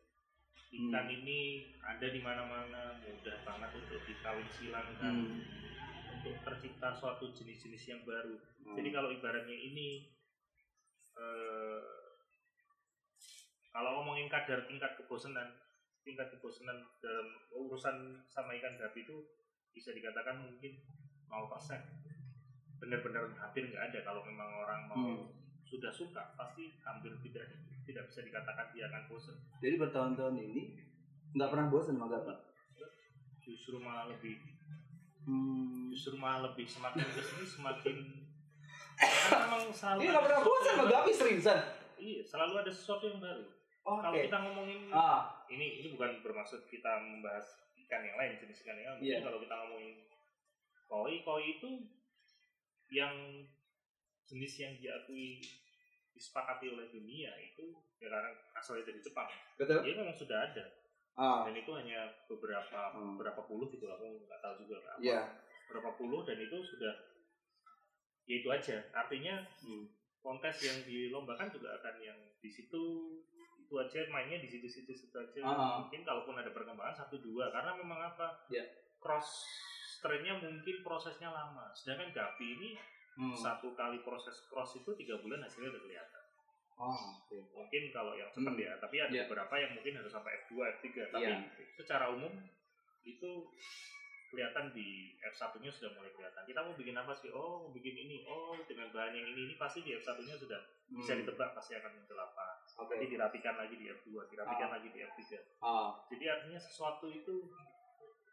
Ikan 0.69 1.09
Hmm. 1.09 1.15
ini 1.17 1.65
ada 1.81 2.05
di 2.05 2.21
mana-mana, 2.21 3.01
mudah 3.01 3.37
banget 3.41 3.73
untuk 3.81 3.97
dikawin 4.05 4.45
silangkan, 4.53 5.09
Hmm. 5.09 5.41
untuk 6.13 6.37
tercipta 6.45 6.93
suatu 6.93 7.33
jenis-jenis 7.33 7.81
yang 7.89 8.05
baru. 8.05 8.37
Hmm. 8.37 8.77
Jadi 8.77 8.89
kalau 8.93 9.09
ibaratnya 9.09 9.57
ini, 9.57 10.13
eh, 11.17 11.81
kalau 13.73 14.05
ngomongin 14.05 14.29
kadar 14.29 14.69
tingkat 14.69 15.01
kebosanan, 15.01 15.49
tingkat 16.09 16.25
kebosanan 16.31 16.73
dalam 16.97 17.27
urusan 17.51 17.95
sama 18.25 18.49
ikan 18.55 18.73
gapi 18.75 19.05
itu 19.05 19.29
bisa 19.69 19.93
dikatakan 19.93 20.41
mungkin 20.41 20.73
0%. 21.23 21.29
Benar-benar 22.75 23.29
hampir 23.37 23.69
nggak 23.69 23.83
ada 23.85 23.99
kalau 24.01 24.23
memang 24.23 24.49
orang 24.57 24.81
mau 24.83 24.97
Hmm. 24.97 25.29
sudah 25.61 25.93
suka 25.93 26.33
pasti 26.33 26.73
hampir 26.81 27.13
tidak 27.21 27.45
tidak 27.85 28.03
bisa 28.03 28.21
dikatakan 28.21 28.73
dia 28.73 28.89
akan 28.89 29.05
bosan 29.05 29.37
Jadi 29.59 29.77
bertahun-tahun 29.77 30.35
ini 30.39 30.81
nggak 31.31 31.45
pernah 31.47 31.69
bosan 31.69 31.93
sama 31.93 32.09
Gapi. 32.09 32.33
justru 33.39 33.77
malah 33.77 34.09
lebih 34.09 34.41
Hmm. 35.21 35.89
justru 35.89 36.17
malah 36.17 36.41
lebih 36.43 36.65
semakin 36.65 37.05
ke 37.05 37.21
sini 37.21 37.45
semakin 37.45 37.95
karena 38.97 39.45
memang 39.51 39.69
selalu 39.69 39.99
Ini 39.99 40.07
ada 40.07 40.11
nggak 40.11 40.25
pernah 40.25 40.41
bosan 40.41 40.73
sama. 40.73 40.89
Gapi 40.89 41.11
seriusan. 41.13 41.59
iya 41.97 42.21
selalu 42.23 42.53
ada 42.57 42.71
sesuatu 42.71 43.03
yang 43.05 43.19
baru 43.19 43.45
Oke. 43.83 44.01
kalau 44.01 44.17
kita 44.19 44.37
ngomongin 44.39 44.79
Ah, 44.89 45.38
ini 45.49 45.81
ini 45.81 45.87
bukan 45.93 46.21
bermaksud 46.21 46.65
kita 46.67 47.01
membahas 47.01 47.45
ikan 47.85 48.05
yang 48.05 48.17
lain 48.17 48.37
jenis 48.37 48.61
ikan 48.61 48.77
yang 48.77 48.93
lain. 48.95 49.01
Mungkin 49.01 49.25
kalau 49.25 49.39
kita 49.41 49.55
ngomongin 49.55 49.95
koi 50.85 51.15
koi 51.21 51.43
itu 51.57 51.69
yang 52.89 53.13
jenis 54.25 54.53
yang 54.57 54.73
diakui 54.77 55.41
disepakati 56.13 56.69
oleh 56.69 56.89
dunia 56.89 57.31
itu 57.39 57.69
ya 57.97 58.09
karena 58.09 58.29
asalnya 58.53 58.89
dari 58.89 58.99
Jepang 58.99 59.29
betul. 59.55 59.81
dia 59.85 59.93
memang 59.95 60.15
sudah 60.15 60.39
ada 60.49 60.65
Ah, 61.19 61.43
dan 61.43 61.51
itu 61.51 61.67
hanya 61.75 62.07
beberapa 62.31 62.95
Hmm. 62.95 63.19
beberapa 63.19 63.43
puluh 63.43 63.67
gitu 63.67 63.91
aku 63.91 64.23
nggak 64.23 64.39
tahu 64.39 64.53
juga 64.63 64.79
apa 64.87 65.03
iya. 65.03 65.19
berapa 65.67 65.91
puluh 65.99 66.23
dan 66.23 66.39
itu 66.39 66.63
sudah 66.63 66.95
ya 68.23 68.35
itu 68.39 68.47
aja 68.47 68.79
artinya 68.95 69.43
Hmm. 69.59 69.83
kontes 70.23 70.63
yang 70.63 70.79
dilombakan 70.87 71.51
juga 71.51 71.75
akan 71.75 71.95
yang 71.99 72.19
di 72.39 72.47
situ 72.47 72.83
itu 73.69 73.77
aja 73.77 74.01
mainnya 74.09 74.41
di 74.41 74.49
situ-situ 74.49 74.89
situ 74.89 75.13
aja 75.13 75.45
Ah. 75.45 75.77
mungkin 75.79 76.01
kalaupun 76.01 76.33
ada 76.33 76.49
perkembangan 76.49 76.97
satu 76.97 77.21
dua 77.21 77.53
karena 77.53 77.77
memang 77.77 78.01
apa 78.03 78.33
Ya. 78.49 78.65
cross 78.97 79.45
strainnya 79.91 80.33
mungkin 80.35 80.81
prosesnya 80.81 81.29
lama 81.29 81.69
sedangkan 81.71 82.09
gapi 82.09 82.45
ini 82.49 82.69
Hmm. 83.13 83.35
satu 83.35 83.75
kali 83.75 84.01
proses 84.01 84.41
cross 84.47 84.73
itu 84.73 84.89
tiga 84.95 85.19
bulan 85.19 85.37
hasilnya 85.39 85.69
udah 85.69 85.83
kelihatan 85.83 86.23
Oh, 86.79 86.95
oke. 87.19 87.37
mungkin 87.53 87.91
kalau 87.91 88.15
yang 88.15 88.31
cepat 88.31 88.49
Hmm. 88.49 88.63
ya 88.63 88.73
tapi 88.79 88.95
ada 88.97 89.11
Ya. 89.11 89.23
beberapa 89.23 89.53
yang 89.53 89.71
mungkin 89.71 89.93
harus 89.93 90.09
sampai 90.09 90.33
F2 90.41 90.51
F3 90.73 90.87
tapi 91.07 91.27
Iya. 91.27 91.37
secara 91.75 92.09
umum 92.09 92.33
itu 93.01 93.31
kelihatan 94.29 94.69
di 94.69 94.87
F1 95.19 95.57
nya 95.57 95.69
sudah 95.69 95.89
mulai 95.91 96.09
kelihatan 96.09 96.41
kita 96.43 96.59
mau 96.59 96.73
bikin 96.73 96.93
apa 96.93 97.11
sih 97.11 97.29
oh 97.29 97.65
mau 97.65 97.71
bikin 97.71 97.95
ini 97.97 98.23
oh 98.23 98.53
dengan 98.63 98.89
bahan 98.89 99.11
yang 99.11 99.27
ini 99.27 99.41
ini 99.43 99.55
pasti 99.55 99.81
di 99.81 99.93
F1 99.93 100.21
nya 100.21 100.35
sudah 100.35 100.61
bisa 100.87 101.11
Hmm. 101.11 101.21
ditebak 101.21 101.49
pasti 101.51 101.73
akan 101.75 101.91
muncul 101.93 102.17
apa 102.17 102.45
Oke. 102.79 102.93
jadi 102.95 103.05
dirapikan 103.11 103.55
lagi 103.55 103.75
di 103.75 103.85
F2 103.87 104.09
dirapikan 104.27 104.67
Ah. 104.67 104.73
lagi 104.75 104.87
di 104.87 104.99
F3 104.99 105.21
Ah, 105.59 105.89
jadi 106.07 106.25
artinya 106.31 106.57
sesuatu 106.57 107.05
itu 107.07 107.45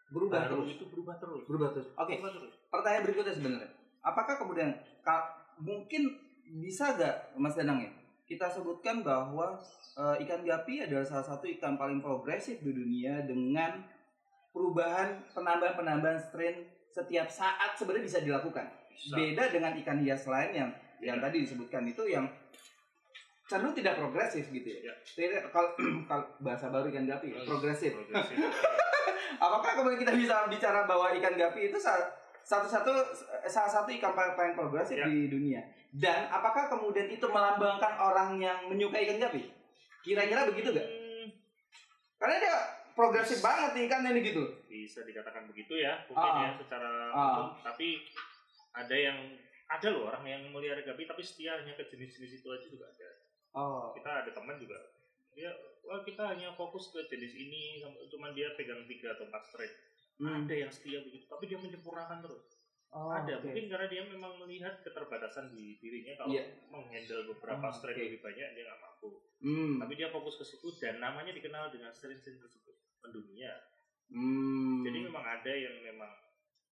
berubah 0.09 0.41
baru 0.43 0.63
terus. 0.63 0.69
itu 0.73 0.85
berubah 0.87 1.17
terus 1.17 1.43
Berubah 1.45 1.69
terus. 1.71 1.89
Oke. 1.95 2.13
berubah 2.15 2.33
terus 2.33 2.55
Pertanyaan 2.67 3.03
berikutnya 3.03 3.35
sebenarnya, 3.35 3.71
apakah 4.01 4.35
kemudian 4.37 4.71
ka- 5.01 5.29
mungkin 5.59 6.03
bisa 6.55 6.95
gak 6.95 7.35
Mas 7.35 7.53
Danang 7.55 7.81
ya 7.81 7.91
kita 8.25 8.47
sebutkan 8.49 9.03
bahwa 9.03 9.57
eh, 9.97 10.17
ikan 10.23 10.43
gapi 10.43 10.83
adalah 10.83 11.03
salah 11.03 11.25
satu 11.27 11.49
ikan 11.51 11.75
paling 11.75 11.99
progresif 11.99 12.61
di 12.61 12.71
dunia 12.71 13.21
dengan 13.23 13.81
perubahan 14.57 15.21
penambahan-penambahan 15.37 16.17
strain 16.19 16.65
setiap 16.89 17.29
saat 17.29 17.77
sebenarnya 17.77 18.09
bisa 18.09 18.19
dilakukan. 18.25 18.65
Bisa. 18.89 19.13
Beda 19.13 19.53
dengan 19.53 19.77
ikan 19.77 20.01
hias 20.01 20.25
lain 20.25 20.51
yang 20.57 20.71
yang 20.97 21.21
Ya. 21.21 21.29
tadi 21.29 21.45
disebutkan 21.45 21.85
itu 21.85 22.09
yang 22.09 22.25
cenderung 23.45 23.77
tidak 23.77 24.01
progresif 24.01 24.49
gitu 24.49 24.65
ya. 24.65 24.89
Ya. 24.89 24.95
Tidak 25.05 25.45
kalau 25.53 25.77
kalau 26.09 26.25
bahasa 26.41 26.73
baru 26.73 26.89
ikan 26.89 27.05
gapi 27.05 27.37
ya, 27.37 27.45
progresif. 27.45 27.93
progresif 27.93 28.41
Apakah 29.45 29.77
kemudian 29.77 30.01
kita 30.01 30.17
bisa 30.17 30.49
bicara 30.49 30.89
bahwa 30.89 31.13
ikan 31.13 31.37
gapi 31.37 31.69
itu 31.69 31.77
sa- 31.77 32.09
satu-satu 32.41 32.89
salah 33.45 33.69
satu 33.69 33.93
ikan 33.93 34.17
paling, 34.17 34.33
paling 34.33 34.55
progresif 34.57 34.97
Ya. 34.97 35.05
di 35.05 35.29
dunia? 35.29 35.61
Dan 35.93 36.33
apakah 36.33 36.67
kemudian 36.67 37.05
itu 37.07 37.29
melambangkan 37.29 37.93
orang 37.95 38.41
yang 38.41 38.65
menyukai 38.65 39.05
ikan 39.05 39.21
gapi? 39.21 39.53
Kira-kira 40.01 40.49
begitu 40.49 40.73
gak? 40.73 40.87
Hmm, 40.87 41.29
Karena 42.17 42.37
dia 42.39 42.57
progresif 42.97 43.39
banget 43.39 43.71
nih 43.73 43.83
ikan 43.87 44.09
ini 44.09 44.21
gitu. 44.25 44.43
bisa 44.67 45.05
dikatakan 45.05 45.45
begitu 45.47 45.77
ya 45.77 46.01
mungkin 46.07 46.33
Ah. 46.33 46.43
ya 46.43 46.51
secara 46.57 46.91
Ah. 47.07 47.21
umum 47.37 47.49
tapi 47.61 48.01
ada 48.73 48.97
yang 48.97 49.19
ada 49.67 49.87
loh 49.91 50.09
orang 50.09 50.25
yang 50.25 50.43
melihara 50.49 50.81
gapi 50.81 51.05
tapi 51.05 51.21
setia 51.21 51.55
hanya 51.55 51.75
ke 51.75 51.85
jenis-jenis 51.85 52.33
itu 52.35 52.49
aja 52.49 52.67
juga 52.67 52.89
ada 52.89 53.11
Oh. 53.53 53.93
kita 53.93 54.25
ada 54.25 54.31
teman 54.31 54.57
juga 54.57 54.81
dia 55.31 55.53
wah 55.83 56.01
kita 56.01 56.25
hanya 56.27 56.51
fokus 56.53 56.89
ke 56.89 57.05
jenis 57.07 57.37
ini 57.37 57.79
cuman 58.07 58.33
dia 58.33 58.57
pegang 58.57 58.85
tiga 58.87 59.13
atau 59.13 59.27
empat 59.27 59.45
straight 59.45 59.77
Hmm. 60.17 60.43
ada 60.43 60.55
yang 60.57 60.73
setia 60.73 60.99
begitu 61.03 61.25
tapi 61.27 61.45
dia 61.45 61.57
menyempurnakan 61.57 62.21
terus 62.21 62.57
Oh, 62.89 63.13
ada 63.13 63.29
oke. 63.35 63.45
mungkin 63.45 63.69
karena 63.69 63.87
dia 63.87 64.03
memang 64.03 64.41
melihat 64.41 64.81
keterbatasan 64.81 65.53
di 65.53 65.77
dirinya 65.77 66.17
kalau 66.17 66.33
Iya. 66.33 66.49
menghandle 66.67 67.29
beberapa 67.29 67.61
Oh, 67.63 67.75
strain 67.75 67.93
oke. 67.93 68.05
lebih 68.09 68.21
banyak 68.23 68.49
dia 68.51 68.65
nggak 68.65 68.81
mampu 68.81 69.11
Hmm. 69.37 69.77
tapi 69.77 69.93
dia 69.95 70.09
fokus 70.09 70.35
ke 70.35 70.45
situ 70.47 70.73
dan 70.75 70.97
namanya 70.97 71.29
dikenal 71.31 71.69
dengan 71.69 71.93
strain-strain 71.93 72.41
tersebut 72.41 72.73
mendunia 73.01 73.53
Hmm. 74.07 74.87
jadi 74.87 75.03
memang 75.03 75.19
ada 75.21 75.51
yang 75.51 75.83
memang 75.83 76.07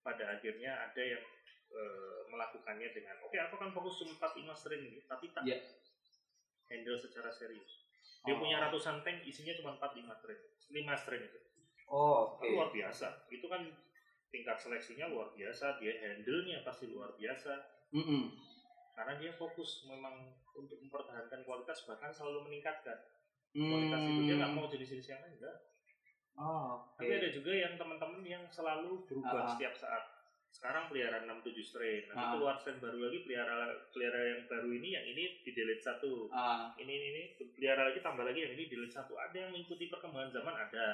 pada 0.01 0.23
akhirnya 0.31 0.71
ada 0.81 1.03
yang 1.03 1.25
eh, 1.67 2.21
melakukannya 2.31 2.87
dengan 2.89 3.19
oke 3.21 3.35
aku 3.35 3.55
akan 3.57 3.75
fokus 3.75 3.99
cuma 3.99 4.15
45 4.15 4.55
strain 4.55 4.83
ini 4.85 5.03
tapi 5.03 5.35
tak 5.35 5.43
Iya. 5.43 5.59
handle 6.65 6.95
secara 6.95 7.27
serius 7.29 7.91
dia 8.23 8.31
Oh. 8.31 8.39
punya 8.39 8.63
ratusan 8.63 9.03
tank 9.03 9.27
isinya 9.27 9.51
cuma 9.53 9.75
45 9.75 10.15
strain 10.15 10.39
5 10.71 10.95
strain 10.95 11.23
itu 11.25 11.41
Oh, 11.85 12.33
oke. 12.33 12.41
Kan 12.41 12.49
luar 12.49 12.69
biasa 12.71 13.27
itu 13.29 13.45
kan 13.45 13.67
tingkat 14.31 14.57
seleksinya 14.57 15.07
luar 15.07 15.29
biasa 15.31 15.77
dia 15.77 15.93
handle-nya 16.01 16.63
pasti 16.63 16.87
luar 16.87 17.13
biasa 17.13 17.51
Mm-mm. 17.91 18.31
karena 18.95 19.19
dia 19.19 19.35
fokus 19.35 19.85
memang 19.85 20.23
untuk 20.53 20.79
mempertahankan 20.79 21.43
kualitas 21.43 21.83
bahkan 21.83 22.09
selalu 22.09 22.47
meningkatkan 22.47 22.95
kualitas 23.51 24.01
itu 24.01 24.21
dia 24.23 24.35
nggak 24.37 24.49
Hmm. 24.49 24.57
mau 24.57 24.71
jenis-jenis 24.71 25.07
yang 25.09 25.21
lain 25.21 25.35
enggak 25.35 25.59
Oh, 26.35 26.83
oke. 26.91 26.99
tapi 26.99 27.13
ada 27.15 27.29
juga 27.29 27.51
yang 27.51 27.75
teman-teman 27.75 28.21
yang 28.21 28.43
selalu 28.49 29.03
berubah 29.05 29.41
Ah. 29.41 29.51
setiap 29.51 29.71
saat 29.73 30.03
sekarang 30.51 30.87
pelihara 30.87 31.19
67 31.21 31.63
strain 31.65 32.07
nanti 32.07 32.19
Ah. 32.21 32.33
keluar 32.33 32.55
strain 32.55 32.79
baru 32.79 32.99
lagi 33.01 33.19
pelihara 33.21 33.59
pelihara 33.89 34.21
yang 34.29 34.43
baru 34.45 34.69
ini 34.69 34.89
yang 34.91 35.05
ini 35.05 35.25
di 35.41 35.51
delete 35.51 35.79
satu 35.81 36.27
Ah, 36.29 36.71
ini 36.75 36.91
ini, 36.91 37.07
ini 37.09 37.23
pelihara 37.49 37.87
lagi 37.87 37.99
tambah 37.99 38.23
lagi 38.23 38.41
yang 38.41 38.53
ini 38.53 38.67
delete 38.67 38.91
satu 38.93 39.15
ada 39.15 39.35
yang 39.37 39.51
mengikuti 39.51 39.87
perkembangan 39.87 40.31
zaman 40.33 40.55
ada 40.57 40.89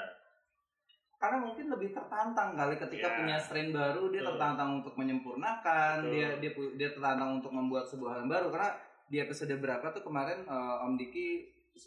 karena 1.15 1.37
mungkin 1.39 1.69
lebih 1.69 1.91
tertantang 1.91 2.51
kali 2.55 2.75
ketika 2.79 3.07
Ya. 3.07 3.17
punya 3.17 3.37
strain 3.37 3.69
baru 3.71 4.09
dia 4.09 4.21
Betul. 4.21 4.29
tertantang 4.35 4.71
untuk 4.75 4.95
menyempurnakan 4.95 5.95
Betul. 6.01 6.11
dia 6.11 6.29
dia 6.39 6.51
dia 6.75 6.89
tertantang 6.91 7.31
untuk 7.35 7.53
membuat 7.53 7.85
sebuah 7.85 8.11
hal 8.11 8.21
yang 8.25 8.33
baru 8.33 8.49
karena 8.49 8.71
di 9.07 9.17
episode 9.19 9.53
berapa 9.55 9.85
tuh 9.91 10.01
kemarin 10.01 10.41
eh, 10.43 10.77
Om 10.83 10.97
Diki 10.97 11.29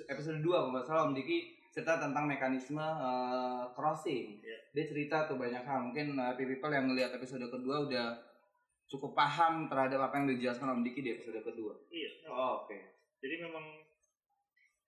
episode 0.05 0.37
2 0.37 0.45
kalau 0.45 0.69
nggak 0.71 0.85
salah 0.85 1.05
Om 1.05 1.13
Diki 1.13 1.57
cerita 1.73 1.97
tentang 1.97 2.29
mekanisme 2.29 2.77
eh, 2.79 3.63
crossing. 3.73 4.38
Ya. 4.45 4.57
dia 4.73 4.86
cerita 4.86 5.25
tuh 5.25 5.41
banyak 5.41 5.65
hal. 5.65 5.89
Mungkin 5.89 6.13
eh, 6.13 6.33
people 6.38 6.69
yang 6.69 6.86
ngelihat 6.86 7.17
episode 7.17 7.41
kedua 7.49 7.89
udah 7.89 8.07
cukup 8.86 9.17
paham 9.17 9.65
terhadap 9.65 10.05
apa 10.05 10.21
yang 10.21 10.27
dijelaskan 10.38 10.69
Om 10.69 10.86
Diki 10.86 11.01
di 11.01 11.17
episode 11.17 11.41
kedua. 11.41 11.73
Iya. 11.89 12.29
Oh, 12.29 12.63
oke. 12.63 12.77
Jadi 13.25 13.36
memang 13.41 13.65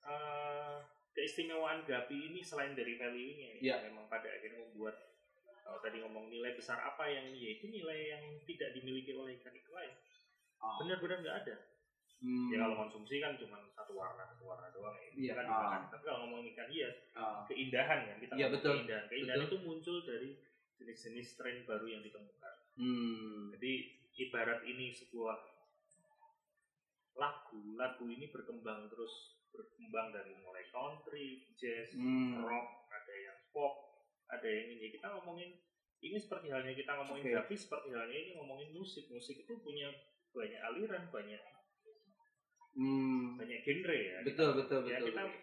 eh, 0.05 0.77
keistimewaan 1.17 1.81
Gapi 1.89 2.29
ini 2.29 2.45
selain 2.45 2.77
dari 2.77 2.93
value-nya 3.01 3.57
Iya. 3.57 3.75
ya, 3.81 3.89
memang 3.89 4.05
pada 4.05 4.29
akhirnya 4.29 4.61
membuat 4.69 4.93
kalau 5.65 5.81
tadi 5.81 5.97
ngomong 5.97 6.29
nilai 6.29 6.53
besar 6.53 6.77
apa 6.77 7.09
yang 7.09 7.33
ya 7.33 7.57
itu 7.57 7.65
nilai 7.65 8.13
yang 8.13 8.23
tidak 8.45 8.77
dimiliki 8.77 9.17
oleh 9.17 9.33
ikan 9.41 9.49
ikan 9.49 9.73
lain. 9.73 9.93
Oh. 10.61 10.81
benar-benar 10.81 11.19
nggak 11.21 11.37
ada 11.45 11.55
Hmm. 12.17 12.47
ya 12.49 12.57
kalau 12.59 12.75
konsumsi 12.79 13.19
kan 13.19 13.35
cuma 13.35 13.59
satu 13.69 13.93
warna 13.93 14.23
satu 14.25 14.43
warna 14.45 14.67
doang 14.69 14.95
ya 14.95 15.09
Iya, 15.11 15.33
kan 15.33 15.45
ah. 15.45 15.49
dimakan. 15.49 15.81
tapi 15.89 16.03
kalau 16.03 16.19
ngomongin 16.23 16.47
ikan 16.51 16.69
hias 16.69 16.95
Ah. 17.11 17.43
keindahan 17.45 17.99
kan 18.03 18.17
kita 18.17 18.33
Iya, 18.33 18.45
ngomong 18.45 18.55
betul. 18.57 18.73
keindahan 18.73 19.05
keindahan 19.07 19.41
itu 19.43 19.57
muncul 19.61 19.97
dari 20.01 20.29
jenis-jenis 20.75 21.27
strain 21.29 21.59
baru 21.63 21.85
yang 21.87 22.01
ditemukan 22.01 22.55
Hmm. 22.75 23.51
jadi 23.51 23.71
ibarat 24.17 24.63
ini 24.63 24.91
sebuah 24.91 25.37
lagu 27.15 27.75
lagu 27.75 28.05
ini 28.05 28.27
berkembang 28.27 28.87
terus 28.87 29.13
berkembang 29.49 30.11
dari 30.11 30.35
mulai 30.37 30.67
country 30.67 31.27
jazz 31.53 31.95
Hmm. 31.95 32.41
rock 32.41 32.67
ada 32.89 33.13
yang 33.15 33.39
pop 33.49 33.73
ada 34.27 34.43
yang 34.43 34.67
ini 34.69 34.91
kita 34.91 35.07
ngomongin 35.09 35.55
ini 35.97 36.17
seperti 36.17 36.51
halnya 36.51 36.71
kita 36.71 36.91
ngomongin 36.93 37.23
Oke. 37.25 37.35
tapi 37.37 37.53
seperti 37.55 37.87
halnya 37.89 38.17
ini 38.17 38.31
ngomongin 38.35 38.69
musik 38.71 39.07
musik 39.07 39.39
itu 39.39 39.53
punya 39.57 39.87
banyak 40.29 40.59
aliran 40.61 41.07
banyak 41.07 41.39
Hmm. 42.75 43.39
banyak 43.39 43.59
genre 43.61 43.95
ya 43.95 44.17
betul 44.21 44.49
betul 44.53 44.81
ya 44.83 44.99
betul, 44.99 45.07
kita 45.09 45.23
betul. 45.23 45.41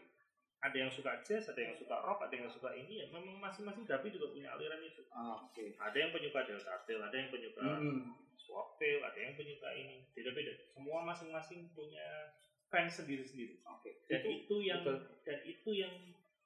ada 0.63 0.77
yang 0.77 0.93
suka 0.93 1.13
jazz 1.25 1.49
ada 1.49 1.59
yang 1.59 1.75
suka 1.75 1.97
rock 1.99 2.21
ada 2.21 2.35
yang 2.35 2.47
suka 2.47 2.71
ini 2.73 3.01
ya 3.01 3.07
memang 3.09 3.41
masing-masing 3.41 3.83
Dapi 3.83 4.09
juga 4.09 4.31
punya 4.31 4.53
aliran 4.53 4.79
itu 4.79 5.01
Ah, 5.09 5.41
oke 5.41 5.65
ada 5.75 5.97
yang 5.97 6.13
penyuka 6.13 6.45
delta 6.45 6.85
tail 6.85 7.01
ada 7.01 7.17
yang 7.17 7.29
penyuka 7.29 7.65
Hmm. 7.65 8.13
swaptail 8.37 9.01
ada 9.01 9.17
yang 9.17 9.33
penyuka 9.33 9.69
ini 9.73 10.05
beda-beda 10.13 10.53
semua 10.69 11.01
masing-masing 11.03 11.73
punya 11.73 12.37
fans 12.69 12.95
sendiri-sendiri 12.95 13.65
Oke. 13.67 14.05
dan 14.07 14.23
itu, 14.23 14.55
yang 14.61 14.85
betul. 14.85 15.01
dan 15.25 15.39
itu 15.43 15.71
yang 15.73 15.95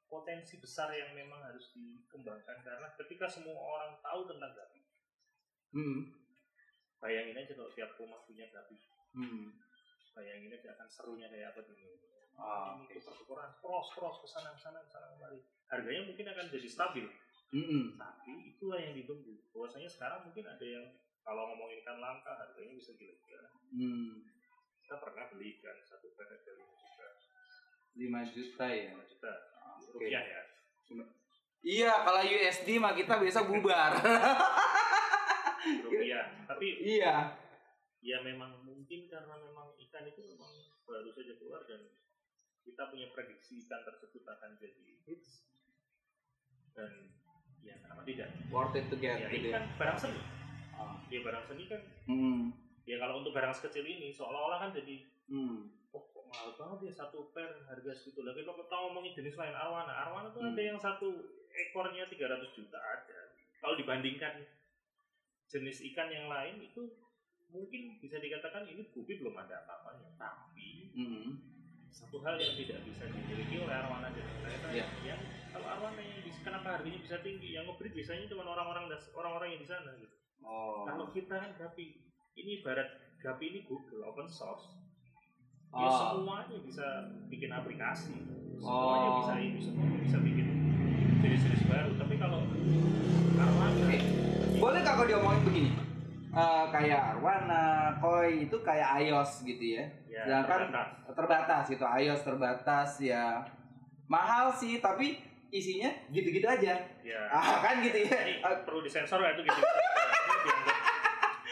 potensi 0.06 0.54
besar 0.56 0.90
yang 0.90 1.10
memang 1.12 1.42
harus 1.42 1.70
dikembangkan 1.72 2.62
karena 2.62 2.94
ketika 2.94 3.26
semua 3.26 3.58
orang 3.58 3.98
tahu 4.00 4.22
tentang 4.24 4.54
Gapi 4.54 4.80
Hmm. 5.74 6.14
bayangin 6.96 7.36
aja 7.36 7.52
kalau 7.52 7.74
tiap 7.74 7.90
rumah 7.96 8.22
punya 8.22 8.46
Gapi 8.48 8.78
Hmm. 9.12 9.50
Bayangin 10.16 10.48
aja 10.50 10.72
akan 10.72 10.88
serunya 10.88 11.28
kayak 11.28 11.52
apa 11.52 11.60
dulu 11.62 11.92
Ah, 12.36 12.76
ini 12.78 12.92
tukar-tukaran 12.94 13.48
cross 13.56 13.92
cross 13.92 14.20
ke 14.20 14.28
sana 14.28 14.52
sana 14.52 14.80
sana 14.82 15.08
kemari 15.10 15.40
harganya 15.66 16.04
mungkin 16.04 16.26
akan 16.26 16.46
jadi 16.46 16.68
stabil 16.68 17.08
Mm-mm. 17.48 17.96
tapi 17.96 18.32
itulah 18.50 18.76
yang 18.76 18.92
ditunggu 18.92 19.40
bahwasanya 19.50 19.86
sekarang 19.86 20.20
mungkin 20.22 20.44
ada 20.44 20.60
yang 20.62 20.84
kalau 21.18 21.48
ngomongin 21.48 21.80
ikan 21.80 21.96
langka 21.96 22.32
harganya 22.34 22.72
bisa 22.74 22.92
gila-gila 22.92 23.44
Hmm. 23.66 24.20
kita 24.78 24.96
pernah 24.96 25.26
beli 25.28 25.56
ikan 25.56 25.80
satu 25.82 26.12
per 26.12 26.28
harga 26.28 26.52
lima 26.54 26.70
juta 26.70 27.08
5 27.96 28.36
juta 28.36 28.66
ya. 28.68 28.90
lima 28.90 29.02
juta 29.02 29.32
Ah, 29.56 29.76
Oke. 29.76 29.96
rupiah 29.96 30.22
ya 30.22 30.42
Iya, 31.66 31.92
kalau 31.98 32.22
USD 32.22 32.78
mah 32.78 32.92
kita 32.92 33.16
biasa 33.16 33.42
bubar. 33.42 33.98
rupiah 35.82 36.24
tapi 36.46 36.66
iya. 36.78 37.34
Ya 38.06 38.22
memang 38.22 38.62
mungkin 38.62 39.10
karena 39.10 39.34
memang 39.36 39.74
ikan 39.80 40.06
itu 40.06 40.22
memang 40.24 40.52
baru 40.84 41.10
saja 41.10 41.34
keluar 41.34 41.66
dan 41.66 41.90
kita 42.62 42.86
punya 42.86 43.10
prediksi 43.10 43.58
ikan 43.60 43.82
tersebut 43.82 44.22
akan 44.22 44.54
jadi 44.54 44.78
hits 45.02 45.42
dan 46.72 47.10
ya 47.60 47.74
kenapa 47.76 48.02
tidak 48.04 48.30
Worth 48.46 48.74
it 48.74 48.86
to 48.86 48.96
get 48.96 49.18
ya 49.18 49.28
gitu 49.28 49.50
ya. 49.50 49.58
kan 49.58 49.64
barang 49.76 49.98
seni 49.98 50.20
Ah. 50.72 51.00
ya 51.08 51.18
barang 51.20 51.44
seni 51.44 51.64
kan 51.66 51.82
Hmm. 52.04 52.52
ya 52.84 52.96
kalau 52.96 53.18
untuk 53.18 53.32
barang 53.32 53.50
sekecil 53.50 53.82
ini 53.82 54.12
seolah-olah 54.12 54.60
kan 54.60 54.70
jadi 54.70 55.02
Hmm. 55.26 55.72
oh 55.90 56.04
kok 56.06 56.24
mahal 56.28 56.54
banget 56.54 56.78
ya 56.86 56.92
satu 56.96 57.32
per 57.32 57.64
harga 57.64 57.90
segitu 57.92 58.22
lagi 58.22 58.44
kalau 58.44 58.60
kita 58.60 58.76
ngomongin 58.78 59.12
jenis 59.14 59.34
lain 59.34 59.50
arwana 59.52 59.90
arwana 59.90 60.28
tuh 60.30 60.44
Hmm. 60.44 60.52
ada 60.52 60.62
yang 60.62 60.78
satu 60.78 61.10
ekornya 61.50 62.06
300 62.06 62.22
juta 62.52 62.76
ada 62.76 63.34
kalau 63.58 63.74
dibandingkan 63.74 64.46
jenis 65.46 65.80
ikan 65.86 66.06
yang 66.08 66.28
lain 66.28 66.60
itu 66.60 66.92
mungkin 67.48 67.96
bisa 67.98 68.16
dikatakan 68.16 68.66
ini 68.66 68.90
gupi 68.90 69.16
belum 69.16 69.34
ada 69.34 69.62
apa-apanya 69.62 70.10
tapi 70.16 70.90
Hmm. 70.92 71.36
satu 71.88 72.20
hal 72.20 72.36
yang 72.36 72.56
tidak 72.56 72.80
bisa 72.82 73.04
dimiliki 73.06 73.56
oleh 73.58 73.72
arwana 73.74 74.08
dan 74.08 74.24
lain-lain 74.40 74.74
Iya. 74.74 74.86
yang 75.06 75.20
kalau 75.50 75.66
arwana 75.68 75.98
yang 75.98 76.20
bisa 76.20 76.40
kenapa 76.42 76.66
harganya 76.74 77.00
bisa 77.00 77.16
tinggi 77.20 77.52
yang 77.52 77.64
ngebreed 77.64 77.92
biasanya 77.92 78.24
cuma 78.26 78.44
orang-orang 78.46 78.84
orang-orang 79.12 79.48
yang 79.50 79.60
di 79.60 79.68
sana 79.68 79.90
gitu 79.94 80.16
Oh. 80.40 80.84
kalau 80.84 81.10
kita 81.10 81.32
kan 81.32 81.50
gapi 81.54 82.00
ini 82.34 82.60
ibarat 82.60 82.88
gapi 83.18 83.44
ini 83.46 83.60
Google 83.64 84.04
open 84.04 84.26
source 84.26 84.76
ya 85.70 85.84
Oh. 85.84 86.16
semuanya 86.16 86.56
bisa 86.60 86.86
bikin 87.26 87.50
aplikasi 87.50 88.12
semuanya 88.56 89.08
Oh. 89.08 89.16
bisa 89.22 89.34
ini 89.38 89.58
semuanya 89.58 89.98
bisa 90.02 90.18
bikin 90.18 90.46
jenis-jenis 91.18 91.62
baru 91.66 91.92
tapi 91.96 92.14
kalau 92.16 92.40
arwana 93.36 93.72
Oke. 93.78 93.98
Boleh 94.56 94.80
kak 94.80 94.94
kalau 94.94 95.04
diomongin 95.06 95.42
begini? 95.44 95.70
Eh, 96.36 96.64
kayak 96.68 97.16
Arwana, 97.16 97.64
Koi 97.96 98.44
itu 98.44 98.56
kayak 98.60 99.00
iOS 99.00 99.40
gitu 99.42 99.80
ya. 99.80 99.84
ya 100.04 100.20
Sedangkan 100.22 100.68
terbatas. 100.68 100.88
terbatas 101.16 101.64
gitu, 101.66 101.84
iOS 101.86 102.22
terbatas 102.22 102.90
ya. 103.00 103.40
Mahal 104.04 104.52
sih, 104.52 104.78
tapi 104.78 105.16
isinya 105.48 105.88
gitu-gitu 106.10 106.44
aja. 106.44 106.76
ya 107.00 107.20
Ah, 107.32 107.64
kan 107.64 107.80
gitu 107.80 108.04
ya. 108.04 108.18
ini 108.20 108.36
perlu 108.42 108.82
disensor 108.82 109.16
nggak 109.16 109.32
itu 109.34 109.42
gitu 109.44 109.60
dianggap- 109.62 110.84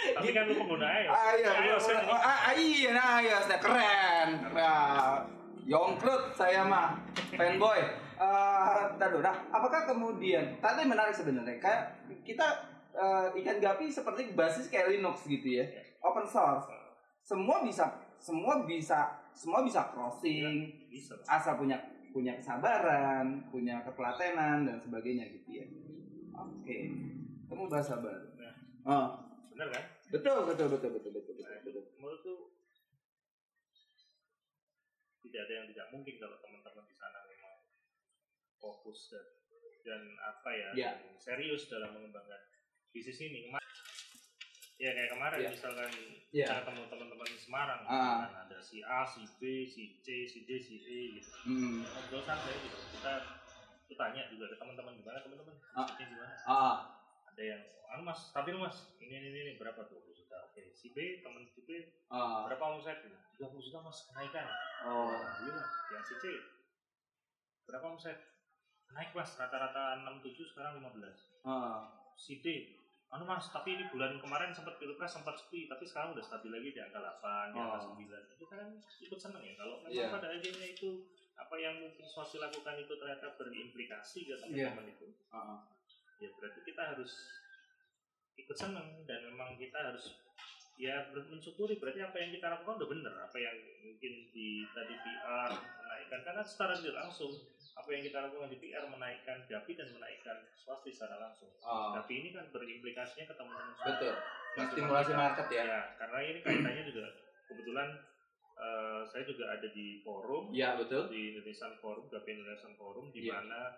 tapi 0.04 0.28
kan 0.30 0.44
lu 0.44 0.54
pengguna 0.54 0.84
iOS 1.00 1.14
Ah, 1.16 1.32
iya, 1.32 1.50
iOS 1.64 1.84
kan 1.88 2.02
ah, 2.04 2.20
ah, 2.20 2.52
iya, 2.52 2.90
nah, 2.92 3.12
iOS 3.18 3.46
nah, 3.48 3.58
keren. 3.58 4.28
Nah, 4.52 5.16
Yongkrut 5.64 6.36
saya 6.36 6.60
mah 6.60 7.00
fanboy. 7.32 7.80
Eh, 8.14 8.80
dulu. 8.94 9.18
Nah, 9.18 9.32
apakah 9.48 9.88
kemudian 9.88 10.60
tadi 10.60 10.84
menarik 10.84 11.10
sebenarnya 11.10 11.56
kayak 11.56 11.82
kita 12.20 12.44
eh, 12.94 13.26
ikan 13.42 13.58
gapi 13.58 13.90
seperti 13.90 14.32
basis 14.32 14.70
kayak 14.70 14.94
Linux 14.94 15.26
gitu 15.26 15.58
ya, 15.60 15.66
open 16.00 16.24
source. 16.24 16.70
Semua 17.20 17.60
bisa, 17.60 17.90
semua 18.16 18.62
bisa, 18.62 19.18
semua 19.34 19.60
bisa 19.66 19.90
crossing, 19.90 20.86
bisa 20.88 21.18
asal 21.26 21.58
punya 21.58 21.76
punya 22.14 22.38
kesabaran, 22.38 23.50
punya 23.50 23.82
ketelatenan 23.82 24.62
dan 24.64 24.78
sebagainya 24.78 25.26
gitu 25.34 25.50
ya. 25.58 25.66
Oke, 26.34 26.90
kamu 27.50 27.66
bahasa 27.66 27.98
baru. 27.98 28.28
Nah. 28.38 28.54
Oh, 28.84 29.06
bener 29.50 29.68
kan 29.70 29.84
betul, 30.12 30.46
betul, 30.46 30.66
betul, 30.70 30.90
betul, 30.94 31.10
betul, 31.10 31.34
Nah, 31.34 31.58
betul, 31.58 31.58
itu 31.58 31.70
betul. 31.74 31.84
menurutku 31.98 32.34
tidak 35.24 35.40
ada 35.48 35.54
yang 35.58 35.66
tidak 35.72 35.86
mungkin 35.90 36.14
kalau 36.20 36.36
teman-teman 36.38 36.84
di 36.86 36.94
sana 36.94 37.18
memang 37.26 37.54
fokus 38.60 39.10
dan 39.10 39.26
dan 39.84 40.02
apa 40.16 40.50
ya, 40.54 40.68
Ya. 40.72 40.90
dan 40.96 41.16
serius 41.18 41.66
dalam 41.68 41.92
mengembangkan 41.96 42.40
bisnis 42.94 43.18
ini. 43.20 43.38
Kema- 43.44 43.62
ya 44.74 44.90
kayak 44.90 45.10
kemarin 45.10 45.38
Iya. 45.40 45.50
misalkan 45.50 45.90
Iya. 46.30 46.46
saya 46.46 46.58
ketemu 46.62 46.82
teman-teman 46.86 47.26
di 47.26 47.38
Semarang 47.38 47.80
Ah. 47.84 48.26
kan 48.26 48.32
ada 48.44 48.58
si 48.60 48.82
A 48.82 49.02
si 49.02 49.22
B 49.38 49.42
si 49.64 49.98
C 49.98 50.22
si 50.24 50.42
D 50.44 50.58
si 50.58 50.76
E 50.78 50.98
gitu 51.14 51.30
Hmm. 51.42 51.82
ngobrol 51.84 52.20
santai 52.20 52.58
gitu 52.58 52.74
kita 52.90 53.12
kita 53.84 53.94
tanya 54.00 54.26
juga 54.28 54.50
ke 54.50 54.56
teman-teman 54.56 54.98
gimana 54.98 55.18
teman-teman 55.20 55.54
Ah. 55.72 55.86
ini 55.94 56.04
gimana 56.08 56.34
Ah. 56.44 56.76
ada 57.24 57.38
yang 57.40 57.62
anu 57.88 58.02
mas 58.02 58.18
stabil 58.28 58.54
mas 58.56 58.76
ini 58.98 59.14
ini 59.14 59.38
ini 59.46 59.52
berapa 59.54 59.78
tuh 59.84 60.02
juta 60.12 60.42
oke 60.44 60.74
si 60.74 60.90
B 60.90 61.22
teman 61.22 61.46
si 61.46 61.62
B 61.62 61.70
Ah. 62.08 62.42
berapa 62.44 62.64
omset 62.68 62.98
gitu 63.00 63.14
30 63.32 63.62
juta 63.62 63.78
mas 63.80 63.98
kenaikan 64.04 64.46
Oh. 64.84 65.06
alhamdulillah 65.08 65.66
yang 65.88 66.02
si 66.02 66.14
C 66.18 66.24
berapa 67.64 67.86
omset 67.88 68.18
naik 68.90 69.14
mas 69.14 69.30
rata-rata 69.32 70.02
67 70.02 70.44
sekarang 70.44 70.76
15 70.76 71.14
Ah. 71.42 72.10
si 72.18 72.42
D 72.42 72.74
anu 73.14 73.24
mas 73.24 73.46
tapi 73.48 73.72
ini 73.72 73.86
bulan 73.88 74.18
kemarin 74.18 74.50
sempat 74.50 74.74
pilpres 74.76 75.06
sempat 75.08 75.38
sepi 75.38 75.70
tapi 75.70 75.86
sekarang 75.86 76.12
udah 76.12 76.20
stabil 76.20 76.50
lagi 76.50 76.68
di 76.68 76.80
angka 76.80 76.98
8 76.98 77.54
di 77.54 77.56
angka 77.56 77.78
Oh. 77.80 77.94
9 77.94 78.02
itu 78.28 78.44
kan 78.44 78.66
ikut 79.00 79.18
seneng 79.20 79.38
ya 79.40 79.54
kalau 79.54 79.78
memang 79.80 79.94
Iya. 79.94 80.06
pada 80.10 80.26
akhirnya 80.28 80.66
itu 80.68 80.88
apa 81.34 81.54
yang 81.56 81.74
mungkin 81.78 82.02
swasti 82.04 82.36
lakukan 82.36 82.74
itu 82.76 82.92
ternyata 82.92 83.26
berimplikasi 83.34 84.18
ke 84.20 84.34
Iya. 84.34 84.74
teman-teman 84.74 84.86
itu 84.90 85.06
Ah. 85.30 85.62
ya 86.18 86.28
berarti 86.32 86.60
kita 86.62 86.82
harus 86.84 87.12
ikut 88.34 88.56
seneng 88.56 89.06
dan 89.06 89.18
memang 89.24 89.54
kita 89.54 89.78
harus 89.78 90.18
ya 90.74 91.06
mensyukuri 91.12 91.78
berarti 91.78 92.02
apa 92.02 92.16
yang 92.18 92.30
kita 92.34 92.46
lakukan 92.50 92.82
udah 92.82 92.88
bener 92.90 93.14
apa 93.14 93.36
yang 93.38 93.54
mungkin 93.80 94.12
di 94.34 94.66
tadi 94.74 94.94
PR 94.98 95.50
menaikkan 95.54 96.20
karena 96.26 96.42
secara 96.42 96.74
tidak 96.74 96.98
langsung 96.98 97.30
apa 97.74 97.88
yang 97.90 98.02
kita 98.02 98.18
lakukan 98.20 98.50
di 98.50 98.58
PR 98.58 98.84
menaikkan 98.86 99.38
gapi 99.46 99.72
dan 99.74 99.88
menaikkan 99.90 100.36
swasti 100.58 100.90
secara 100.90 101.22
langsung 101.22 101.50
tapi 101.94 102.12
ini 102.20 102.28
kan 102.30 102.50
berimplikasinya 102.50 103.30
ke 103.30 103.34
teman-teman. 103.34 103.86
Betul. 103.86 104.14
Stimulasi 104.54 105.12
market 105.14 105.46
ya. 105.50 105.62
Ya, 105.66 105.80
karena 105.98 106.18
ini 106.22 106.38
kaitannya 106.42 106.84
juga 106.86 107.06
kebetulan 107.46 107.88
eh, 108.54 109.02
saya 109.06 109.22
juga 109.26 109.50
ada 109.50 109.66
di 109.66 109.98
forum 110.02 110.54
Iya 110.54 110.78
betul. 110.78 111.10
di 111.10 111.34
Indonesian 111.34 111.74
Forum, 111.82 112.06
Gapi 112.06 112.30
Indonesian 112.34 112.74
Forum 112.78 113.10
di 113.10 113.26
Iya. 113.26 113.42
mana 113.42 113.74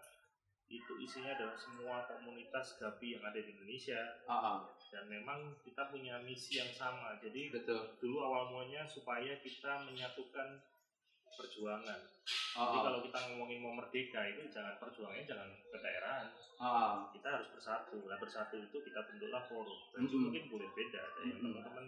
itu 0.67 0.93
isinya 0.99 1.31
adalah 1.31 1.55
semua 1.55 2.03
komunitas 2.11 2.75
Gapi 2.77 3.15
yang 3.15 3.23
ada 3.23 3.39
di 3.39 3.55
Indonesia 3.55 4.19
Ah. 4.27 4.35
ah. 4.35 4.59
dan 4.91 5.07
memang 5.07 5.55
kita 5.63 5.87
punya 5.91 6.19
misi 6.23 6.59
yang 6.59 6.71
sama. 6.75 7.15
Jadi 7.23 7.55
Betul. 7.55 7.95
dulu 8.03 8.19
awal 8.19 8.51
mulanya 8.51 8.83
supaya 8.83 9.39
kita 9.39 9.87
menyatukan 9.87 10.59
perjuangan. 11.37 12.01
Ah. 12.59 12.67
Jadi 12.67 12.79
ah. 12.79 12.83
kalau 12.83 13.01
kita 13.07 13.19
ngomongin 13.31 13.63
mau 13.63 13.75
merdeka 13.79 14.27
itu 14.27 14.51
jangan 14.51 14.75
perjuangannya 14.83 15.23
jangan 15.23 15.49
ke 15.55 15.79
daerah, 15.79 16.27
Ah. 16.59 17.07
kita 17.15 17.29
harus 17.31 17.47
bersatu. 17.55 18.03
Nah 18.03 18.19
bersatu 18.19 18.59
itu 18.59 18.77
kita 18.83 19.01
bentuklah 19.07 19.47
forum. 19.47 19.79
Dan 19.95 20.01
itu 20.03 20.17
Mm-mm. 20.19 20.25
mungkin 20.31 20.45
boleh 20.51 20.69
beda. 20.75 20.99
Ada 20.99 21.21
yang 21.31 21.39
teman-teman 21.47 21.87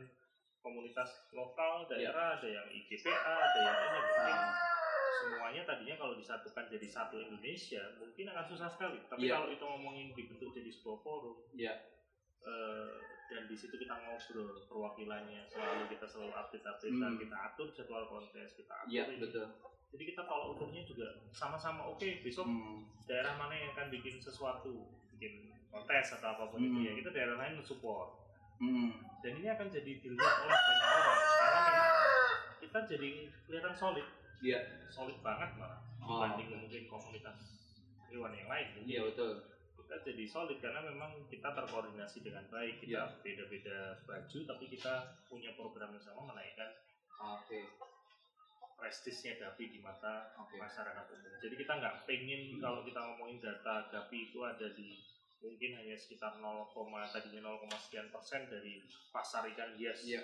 komunitas 0.62 1.10
lokal, 1.32 1.82
Iya. 1.86 2.14
daerah, 2.14 2.26
ada 2.38 2.48
yang 2.50 2.66
IGPA, 2.70 3.14
ada 3.16 3.58
yang 3.58 3.78
ini 3.78 3.98
mungkin. 3.98 4.38
Semuanya 5.18 5.62
tadinya 5.64 5.96
kalau 5.96 6.14
disatukan 6.14 6.64
jadi 6.66 6.86
satu 6.86 7.18
Indonesia 7.18 7.82
mungkin 7.96 8.26
akan 8.28 8.44
susah 8.46 8.68
sekali. 8.68 8.98
Tapi 9.04 9.24
Iya. 9.24 9.34
kalau 9.34 9.48
itu 9.48 9.64
ngomongin 9.64 10.06
dibentuk 10.12 10.50
jadi 10.50 10.70
sebuah 10.70 10.98
forum, 11.00 11.36
Iya. 11.52 11.74
eh, 12.40 12.92
dan 13.28 13.44
di 13.44 13.52
situ 13.52 13.76
kita 13.76 13.92
ngobrol 13.94 14.56
perwakilannya 14.64 15.44
selalu 15.44 15.84
kita 15.88 16.06
selalu 16.06 16.32
update 16.32 16.64
updatean 16.64 17.12
Hmm. 17.12 17.20
kita 17.20 17.36
atur 17.36 17.68
jadwal 17.70 18.04
kontes 18.06 18.56
kita 18.56 18.72
atur 18.74 18.88
Iya 18.88 19.02
ini. 19.06 19.20
betul. 19.20 19.46
jadi 19.88 20.04
kita 20.06 20.22
tolak 20.22 20.48
ukurnya 20.52 20.80
juga 20.82 21.08
sama-sama 21.30 21.84
oke 21.86 22.08
besok 22.20 22.44
Hmm. 22.44 22.88
daerah 23.04 23.36
mana 23.36 23.52
yang 23.52 23.72
akan 23.72 23.88
bikin 23.90 24.16
sesuatu 24.16 24.84
bikin 25.12 25.48
kontes 25.68 26.12
atau 26.14 26.28
apa 26.30 26.44
pun 26.46 26.56
itu 26.58 26.72
Hmm. 26.72 26.84
ya 26.84 26.92
kita 26.94 27.10
daerah 27.10 27.36
lain 27.36 27.56
mensupport 27.56 28.16
Hmm. 28.56 28.96
dan 29.20 29.32
ini 29.34 29.48
akan 29.48 29.68
jadi 29.68 29.92
dilihat 29.98 30.36
oleh 30.40 30.56
banyak 30.58 30.88
orang 30.90 31.18
karena 31.20 31.60
memang 31.62 31.92
kita 32.58 32.78
jadi 32.86 33.10
kelihatan 33.44 33.74
solid 33.74 34.06
Iya. 34.38 34.58
solid 34.88 35.18
banget 35.20 35.50
malah 35.54 35.80
Oh. 35.98 36.24
dibanding 36.24 36.48
mungkin 36.56 36.82
komunitas 36.86 37.38
hewan 38.06 38.32
yang 38.32 38.48
lain 38.48 38.66
Iya 38.82 39.00
betul. 39.04 39.32
kita 39.78 39.96
jadi 40.04 40.24
solid 40.24 40.58
karena 40.58 40.80
memang 40.82 41.10
kita 41.26 41.48
terkoordinasi 41.50 42.20
dengan 42.20 42.44
baik 42.46 42.78
kita 42.78 43.02
Iya. 43.04 43.20
beda-beda 43.20 43.78
baju 44.02 44.38
tapi 44.44 44.64
kita 44.68 44.94
punya 45.26 45.52
program 45.52 45.90
yang 45.90 46.00
sama 46.00 46.28
menaikkan 46.28 46.70
Oke. 47.18 47.66
prestisnya 48.74 49.34
Gapi 49.36 49.64
di 49.68 49.80
mata 49.80 50.30
Oke. 50.38 50.54
masyarakat 50.54 51.04
umum. 51.10 51.32
Jadi 51.36 51.54
kita 51.56 51.72
nggak 51.74 52.06
pengen 52.06 52.42
Hmm. 52.54 52.60
kalau 52.60 52.80
kita 52.82 53.00
ngomongin 53.02 53.38
data 53.38 53.90
Gapi 53.90 54.30
itu 54.30 54.38
ada 54.40 54.70
di 54.70 55.02
mungkin 55.38 55.70
hanya 55.72 55.94
sekitar 55.94 56.38
0, 56.38 56.70
tadinya 57.08 57.42
0, 57.44 57.66
sekian 57.76 58.06
persen 58.08 58.46
dari 58.46 58.82
pasar 59.10 59.46
ikan 59.48 59.74
hias 59.74 60.02
Iya. 60.04 60.22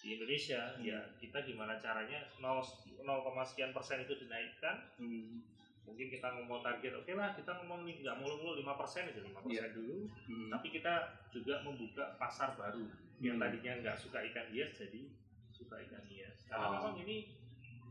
Di 0.00 0.16
Indonesia. 0.16 0.74
Hmm. 0.74 0.82
Ya 0.82 0.98
kita 1.16 1.42
gimana 1.42 1.76
caranya 1.76 2.24
0, 2.36 2.64
0, 3.00 3.04
sekian 3.44 3.70
persen 3.70 4.02
itu 4.02 4.16
dinaikkan. 4.16 4.88
Hmm. 4.96 5.44
Mungkin 5.80 6.06
kita 6.08 6.38
ngomong 6.38 6.62
target, 6.62 6.92
oke 6.94 7.12
lah 7.12 7.34
kita 7.34 7.50
ngomong 7.60 7.82
nggak 7.82 8.16
mulu-mulu 8.16 8.58
5 8.58 8.78
persen 8.78 9.10
aja 9.10 9.20
5 9.20 9.42
persen 9.42 9.58
Iya. 9.58 9.74
dulu. 9.74 9.96
Hmm. 10.28 10.48
Tapi 10.48 10.66
kita 10.70 10.94
juga 11.28 11.54
membuka 11.60 12.14
pasar 12.16 12.54
baru 12.54 12.86
yang 13.18 13.36
Hmm. 13.36 13.42
tadinya 13.42 13.72
nggak 13.80 13.96
suka 13.98 14.22
ikan 14.24 14.48
hias 14.48 14.72
jadi 14.76 15.02
suka 15.50 15.76
ikan 15.80 16.04
hias. 16.06 16.46
Karena 16.46 16.66
Oh. 16.66 16.72
memang 16.78 16.94
ini 17.00 17.16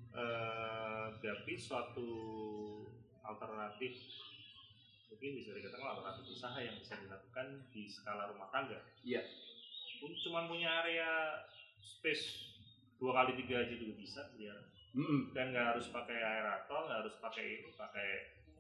eh 0.10 1.08
Gapi 1.20 1.54
suatu 1.54 2.10
alternatif 3.22 3.94
mungkin 5.06 5.30
bisa 5.36 5.54
dikatakan 5.54 5.86
alternatif 5.92 6.26
usaha 6.32 6.58
yang 6.58 6.74
bisa 6.78 6.98
dilakukan 6.98 7.48
di 7.70 7.86
skala 7.86 8.26
rumah 8.26 8.50
tangga. 8.50 8.80
Iya. 9.04 9.22
Pun 10.00 10.16
cuma 10.16 10.48
punya 10.48 10.82
area 10.82 11.44
space 11.80 12.24
dua 12.96 13.12
kali 13.16 13.40
tiga 13.40 13.62
aja 13.62 13.74
juga 13.74 13.94
bisa 13.96 14.22
dia 14.34 14.56
Hmm. 14.90 15.30
dan 15.32 15.54
nggak 15.54 15.78
harus 15.78 15.86
pakai 15.88 16.18
aerator 16.18 16.82
nggak 16.84 17.00
harus 17.00 17.16
pakai 17.18 17.62
ini 17.62 17.70
pakai 17.72 18.10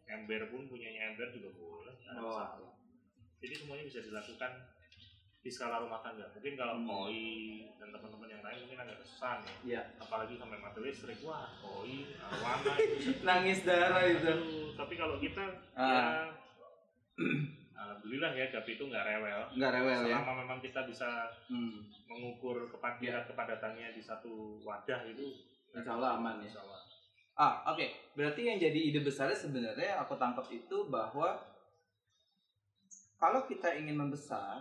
ember 0.08 0.46
pun 0.48 0.66
punyanya 0.66 1.10
ember 1.10 1.30
juga 1.30 1.50
boleh 1.52 1.96
Oh. 2.16 2.70
jadi 3.38 3.54
semuanya 3.56 3.84
bisa 3.84 4.00
dilakukan 4.00 4.52
di 5.40 5.50
skala 5.50 5.80
rumah 5.80 6.00
tangga 6.00 6.30
mungkin 6.30 6.54
kalau 6.54 6.76
Hmm. 6.76 6.86
koi 6.86 7.26
dan 7.76 7.90
teman-teman 7.90 8.30
yang 8.30 8.44
lain 8.44 8.60
mungkin 8.62 8.80
agak 8.80 9.02
susah 9.02 9.42
nih 9.42 9.56
Iya. 9.66 9.82
apalagi 9.98 10.36
sampai 10.36 10.60
mati 10.60 10.80
listrik 10.80 11.18
wah 11.20 11.50
koi 11.58 11.98
arwana 12.22 12.74
itu 12.78 13.10
Nangis 13.28 13.60
darah 13.64 14.04
itu. 14.06 14.34
Tapi 14.76 14.94
kalau 14.96 15.18
kita 15.18 15.46
Ah. 15.74 15.90
ya 15.90 16.06
alhamdulillah 17.80 18.32
ya 18.34 18.46
Gapi 18.50 18.72
itu 18.74 18.84
nggak 18.86 19.06
rewel 19.06 19.42
Nggak 19.56 19.72
rewel 19.74 20.02
ya. 20.04 20.18
selama 20.18 20.34
memang 20.38 20.60
kita 20.60 20.84
bisa 20.84 21.10
Hmm. 21.48 21.80
mengukur 22.06 22.68
kepada 22.68 23.00
Iya. 23.00 23.24
kepadatannya 23.24 23.88
di 23.92 24.02
satu 24.02 24.60
wadah 24.62 25.02
itu 25.06 25.26
Insya 25.70 25.94
Allah 25.94 26.18
aman 26.18 26.42
ya. 26.42 26.50
Insya 26.50 26.62
Allah. 26.62 26.82
Ah, 27.36 27.54
oke. 27.68 27.86
Berarti 28.14 28.42
yang 28.44 28.58
jadi 28.58 28.76
ide 28.76 29.00
besarnya 29.00 29.32
sebenarnya 29.34 29.96
aku 29.98 30.18
tangkap 30.18 30.44
itu 30.50 30.90
bahwa 30.90 31.40
kalau 33.16 33.46
kita 33.46 33.76
ingin 33.76 33.96
membesar, 33.96 34.60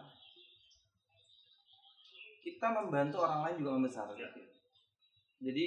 kita 2.39 2.67
membantu 2.71 3.19
orang 3.19 3.41
lain 3.45 3.57
juga 3.59 3.71
membesar. 3.73 4.07
Ya. 4.11 4.27
gitu. 4.27 4.41
Jadi 5.41 5.67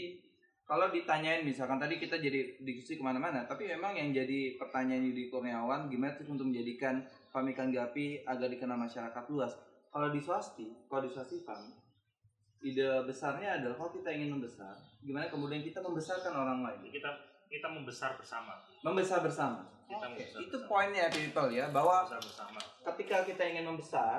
kalau 0.63 0.87
ditanyain 0.87 1.43
misalkan 1.43 1.75
tadi 1.77 1.97
kita 1.97 2.15
jadi 2.15 2.55
diskusi 2.59 2.95
ke 2.95 3.03
mana-mana, 3.03 3.43
tapi 3.43 3.67
memang 3.67 3.91
yang 3.91 4.11
jadi 4.11 4.55
pertanyaan 4.55 5.03
Yudi 5.03 5.27
Kurniawan 5.27 5.87
gimana 5.87 6.15
sih 6.15 6.23
untuk 6.25 6.47
menjadikan 6.47 7.03
pamikan 7.31 7.67
gapi 7.67 8.21
agar 8.21 8.47
dikenal 8.47 8.77
masyarakat 8.77 9.23
luas. 9.27 9.55
Kalau 9.87 10.07
di 10.07 10.19
swasti, 10.19 10.67
kalau 10.85 11.01
di 11.01 11.09
swasti 11.09 11.41
farm, 11.41 11.71
ide 12.61 12.85
besarnya 13.03 13.57
adalah 13.57 13.75
kalau 13.75 13.91
kita 13.91 14.09
ingin 14.09 14.37
membesar, 14.37 14.71
gimana 14.99 15.27
kemudian 15.27 15.59
kita 15.59 15.79
membesarkan 15.79 16.31
orang 16.31 16.59
lain 16.61 16.79
kita 16.87 17.09
kita 17.47 17.67
membesar 17.67 18.15
bersama. 18.15 18.63
membesar 18.79 19.19
bersama. 19.19 19.67
Kita 19.83 19.99
Oke, 20.01 20.07
membesar 20.15 20.39
itu 20.39 20.55
bersama. 20.55 20.69
poinnya 20.69 21.05
people 21.09 21.49
ya 21.49 21.65
bahwa 21.67 21.95
Membesar 22.01 22.21
bersama. 22.21 22.59
ketika 22.85 23.17
kita 23.25 23.43
ingin 23.45 23.65
membesar, 23.65 24.17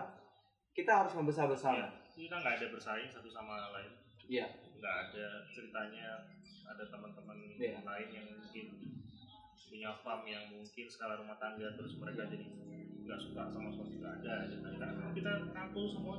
kita 0.70 0.92
harus 0.94 1.12
membesar 1.12 1.48
bersama. 1.48 1.88
Kita 2.12 2.34
nggak 2.34 2.54
ada 2.60 2.66
bersaing 2.68 3.08
satu 3.08 3.28
sama 3.28 3.72
lain. 3.72 3.92
Iya. 4.22 4.46
Nggak 4.76 4.94
ada 5.08 5.26
ceritanya 5.48 6.28
ada 6.66 6.84
teman-teman 6.84 7.36
Iya. 7.56 7.80
lain 7.80 8.08
yang 8.10 8.26
mungkin 8.28 8.66
punya 9.64 9.90
farm 9.96 10.22
yang 10.26 10.44
mungkin 10.46 10.84
skala 10.84 11.16
rumah 11.16 11.38
tangga 11.38 11.72
terus 11.72 11.96
mereka 11.96 12.28
jadi 12.28 12.44
nggak 13.02 13.18
suka 13.18 13.42
sama 13.50 13.68
suatu 13.74 13.94
nggak 13.98 14.14
ada. 14.22 14.34
Memang 14.48 15.12
kita 15.14 15.32
rangkul 15.52 15.86
semua. 15.90 16.16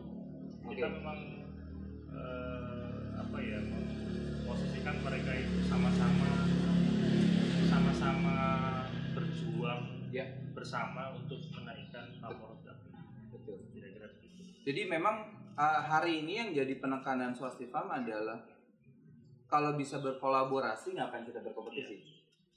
Kita 0.63 0.87
Oke. 0.87 0.95
memang 0.99 1.19
eh, 2.13 3.01
apa 3.19 3.37
ya 3.41 3.59
memposisikan 3.63 4.95
mereka 5.03 5.31
itu 5.35 5.57
sama-sama 5.67 6.29
sama-sama 7.67 8.35
berjuang 9.17 9.81
Ya. 10.13 10.29
bersama 10.53 11.09
untuk 11.17 11.41
menaikkan 11.57 12.05
Gapi. 12.21 12.89
Betul. 13.33 13.57
Kira-kira 13.73 14.07
begitu. 14.13 14.41
Jadi 14.61 14.81
memang 14.85 15.25
uh, 15.57 15.81
hari 15.89 16.21
ini 16.21 16.33
yang 16.37 16.49
jadi 16.53 16.77
penekanan 16.77 17.33
swasti 17.33 17.65
farm 17.65 17.89
adalah 17.89 18.37
kalau 19.49 19.73
bisa 19.73 19.97
berkolaborasi 19.97 20.93
ngapain 20.97 21.25
kita 21.25 21.41
berkompetisi? 21.41 21.97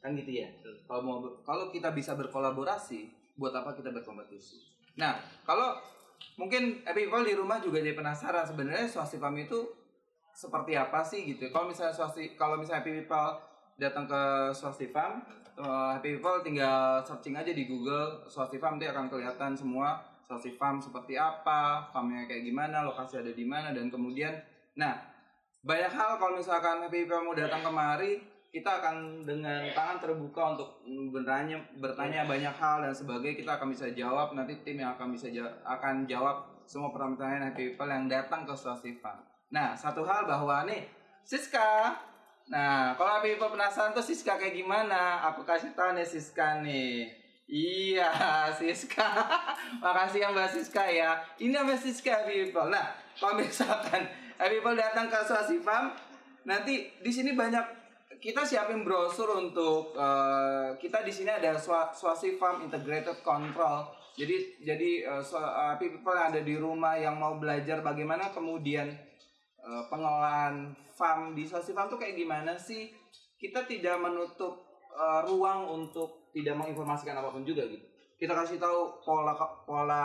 Kan 0.04 0.12
gitu 0.20 0.36
ya. 0.36 0.52
Betul. 0.60 0.84
Kalau 0.84 1.00
mau 1.00 1.18
kalau 1.48 1.72
kita 1.72 1.96
bisa 1.96 2.12
berkolaborasi, 2.12 3.08
buat 3.36 3.52
apa 3.52 3.76
kita 3.76 3.92
berkompetisi? 3.92 4.60
Nah, 4.96 5.20
kalau 5.44 5.76
mungkin 6.40 6.84
people 6.96 7.24
di 7.24 7.36
rumah 7.36 7.60
juga 7.60 7.80
jadi 7.80 7.96
penasaran 7.96 8.44
sebenarnya 8.44 8.88
swasti 8.88 9.20
farm 9.20 9.36
itu 9.36 9.68
seperti 10.36 10.76
apa 10.76 11.00
sih 11.00 11.24
gitu. 11.24 11.48
Kalau 11.52 11.68
misalnya 11.68 11.96
swasti 11.96 12.36
kalau 12.36 12.60
misalnya 12.60 12.84
people 12.84 13.40
datang 13.76 14.04
ke 14.08 14.52
swasti 14.52 14.88
farm, 14.92 15.20
uh, 15.56 15.96
happy 15.96 16.16
people 16.16 16.40
tinggal 16.44 17.00
searching 17.04 17.36
aja 17.36 17.52
di 17.52 17.64
Google 17.68 18.24
swasti 18.28 18.60
farm 18.60 18.76
nanti 18.76 18.88
akan 18.88 19.08
kelihatan 19.08 19.56
semua 19.56 20.00
swasti 20.26 20.52
farm 20.58 20.82
seperti 20.82 21.14
apa, 21.16 21.88
farmnya 21.94 22.26
kayak 22.26 22.44
gimana, 22.44 22.82
lokasi 22.82 23.22
ada 23.22 23.32
di 23.32 23.46
mana 23.46 23.72
dan 23.72 23.88
kemudian 23.88 24.36
nah 24.76 24.92
banyak 25.64 25.88
hal 25.88 26.20
kalau 26.20 26.36
misalkan 26.36 26.84
happy 26.84 27.08
people 27.08 27.24
mau 27.24 27.32
datang 27.32 27.64
kemari 27.64 28.20
kita 28.56 28.80
akan 28.80 29.28
dengan 29.28 29.68
tangan 29.76 30.00
terbuka 30.00 30.56
untuk 30.56 30.80
bertanya 31.12 31.60
bertanya 31.76 32.24
banyak 32.24 32.56
hal 32.56 32.80
dan 32.80 32.96
sebagainya 32.96 33.36
kita 33.36 33.52
akan 33.60 33.68
bisa 33.68 33.92
jawab 33.92 34.32
nanti 34.32 34.56
tim 34.64 34.80
yang 34.80 34.96
akan 34.96 35.12
bisa 35.12 35.28
ja- 35.28 35.60
akan 35.60 36.08
jawab 36.08 36.64
semua 36.64 36.88
pertanyaan 36.88 37.52
happy 37.52 37.76
people 37.76 37.84
yang 37.84 38.08
datang 38.08 38.48
ke 38.48 38.56
swasti 38.56 38.96
farm. 38.96 39.20
Nah, 39.52 39.76
satu 39.76 40.08
hal 40.08 40.24
bahwa 40.24 40.64
nih 40.64 40.88
Siska. 41.20 41.92
Nah, 42.48 42.96
kalau 42.96 43.20
happy 43.20 43.36
people 43.36 43.52
penasaran 43.52 43.92
tuh 43.92 44.00
Siska 44.00 44.40
kayak 44.40 44.56
gimana? 44.56 45.20
Aku 45.28 45.44
kasih 45.44 45.76
tahu 45.76 45.92
nih 45.92 46.06
Siska 46.08 46.64
nih. 46.64 47.12
Iya, 47.44 48.08
Siska. 48.58 49.04
Makasih 49.84 50.24
ya 50.24 50.32
Mbak 50.32 50.48
Siska 50.48 50.84
ya. 50.88 51.20
Ini 51.36 51.52
Mbak 51.52 51.76
Siska 51.76 52.24
happy 52.24 52.48
people. 52.48 52.72
Nah, 52.72 52.88
kalau 53.20 53.36
misalkan 53.36 54.08
happy 54.40 54.58
people 54.58 54.74
datang 54.74 55.12
ke 55.12 55.18
swasti 55.28 55.60
farm, 55.60 55.92
nanti 56.48 56.88
di 57.04 57.10
sini 57.12 57.36
banyak 57.36 57.75
kita 58.20 58.42
siapin 58.42 58.82
brosur 58.82 59.38
untuk 59.38 59.94
eh, 59.96 60.76
kita 60.80 61.02
di 61.04 61.12
sini 61.12 61.30
ada 61.32 61.56
swa, 61.56 61.92
swasti 61.92 62.36
farm 62.36 62.64
integrated 62.66 63.20
control. 63.20 63.88
Jadi 64.16 64.62
jadi 64.64 64.90
eh, 65.06 65.74
people 65.80 66.14
yang 66.16 66.28
ada 66.32 66.40
di 66.40 66.54
rumah 66.56 66.96
yang 66.96 67.16
mau 67.20 67.36
belajar 67.36 67.84
bagaimana 67.84 68.32
kemudian 68.32 68.88
eh, 69.60 69.84
pengelolaan 69.92 70.74
farm 70.96 71.36
di 71.36 71.44
swasti 71.44 71.76
farm 71.76 71.92
tuh 71.92 72.00
kayak 72.00 72.16
gimana 72.16 72.56
sih? 72.56 72.92
Kita 73.36 73.68
tidak 73.68 74.00
menutup 74.00 74.64
eh, 74.92 75.20
ruang 75.28 75.68
untuk 75.70 76.32
tidak 76.32 76.56
menginformasikan 76.56 77.16
apa 77.16 77.32
pun 77.32 77.44
juga 77.44 77.64
gitu. 77.68 77.84
Kita 78.16 78.32
kasih 78.32 78.56
tahu 78.56 79.04
pola 79.04 79.36
pola 79.68 80.04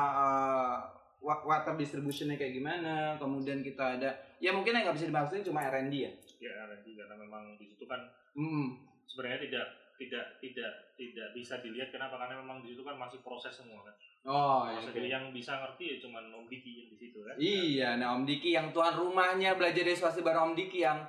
wa- 1.21 1.43
water 1.45 1.77
distributionnya 1.77 2.35
kayak 2.35 2.57
gimana, 2.57 3.15
kemudian 3.15 3.61
kita 3.61 3.95
ada 3.95 4.09
ya 4.41 4.51
mungkin 4.51 4.73
yang 4.75 4.89
nggak 4.89 4.97
bisa 4.97 5.07
dimasukin 5.07 5.45
cuma 5.45 5.63
R&D 5.69 5.93
ya. 5.95 6.11
Ya 6.41 6.65
R&D 6.65 6.97
karena 6.97 7.15
memang 7.15 7.55
di 7.55 7.65
situ 7.65 7.85
kan 7.85 8.01
Mm. 8.33 8.81
sebenarnya 9.05 9.39
tidak 9.41 9.65
tidak 9.95 10.25
tidak 10.39 10.71
tidak 10.95 11.27
bisa 11.31 11.59
dilihat 11.59 11.89
kenapa 11.89 12.17
karena 12.17 12.41
memang 12.41 12.59
di 12.59 12.73
situ 12.73 12.81
kan 12.81 12.97
masih 12.97 13.21
proses 13.21 13.53
semua 13.53 13.81
kan 13.81 13.93
Oh, 14.23 14.65
iya. 14.67 14.77
Proses 14.79 15.01
yang 15.03 15.29
bisa 15.29 15.57
ngerti 15.57 15.83
ya 15.87 15.97
cuman 15.99 16.29
Om 16.31 16.45
Diki 16.45 16.71
yang 16.75 16.89
di 16.89 16.97
situ 16.99 17.19
kan 17.19 17.33
Iya, 17.35 17.89
nah 17.95 18.13
Om 18.15 18.23
Diki 18.23 18.49
yang 18.51 18.69
tuan 18.69 18.93
rumahnya 18.93 19.53
belajar 19.53 19.77
dari 19.79 19.93
swasti 19.93 20.21
bareng 20.21 20.41
Om 20.43 20.55
Diki 20.55 20.79
yang 20.79 21.01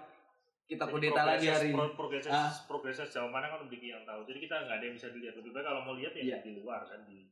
kita 0.65 0.85
kudeta 0.87 1.21
lagi 1.23 1.45
hari 1.47 1.69
ini. 1.69 1.77
pro- 1.77 1.93
progres 1.95 2.25
Ah. 2.27 2.49
progres 2.65 2.97
sejauh 2.99 3.29
mana 3.29 3.49
kan 3.49 3.61
Om 3.61 3.69
Diki 3.69 3.89
yang 3.89 4.01
tahu 4.03 4.25
jadi 4.25 4.39
kita 4.39 4.55
nggak 4.63 4.77
ada 4.77 4.85
yang 4.85 4.95
bisa 4.95 5.09
dilihat 5.09 5.35
lebih 5.35 5.51
baik 5.51 5.65
kalau 5.65 5.81
mau 5.83 5.95
lihat 5.95 6.13
ya 6.15 6.23
Iya. 6.23 6.39
di 6.41 6.53
luar 6.55 6.81
kan 6.83 7.01
di 7.05 7.29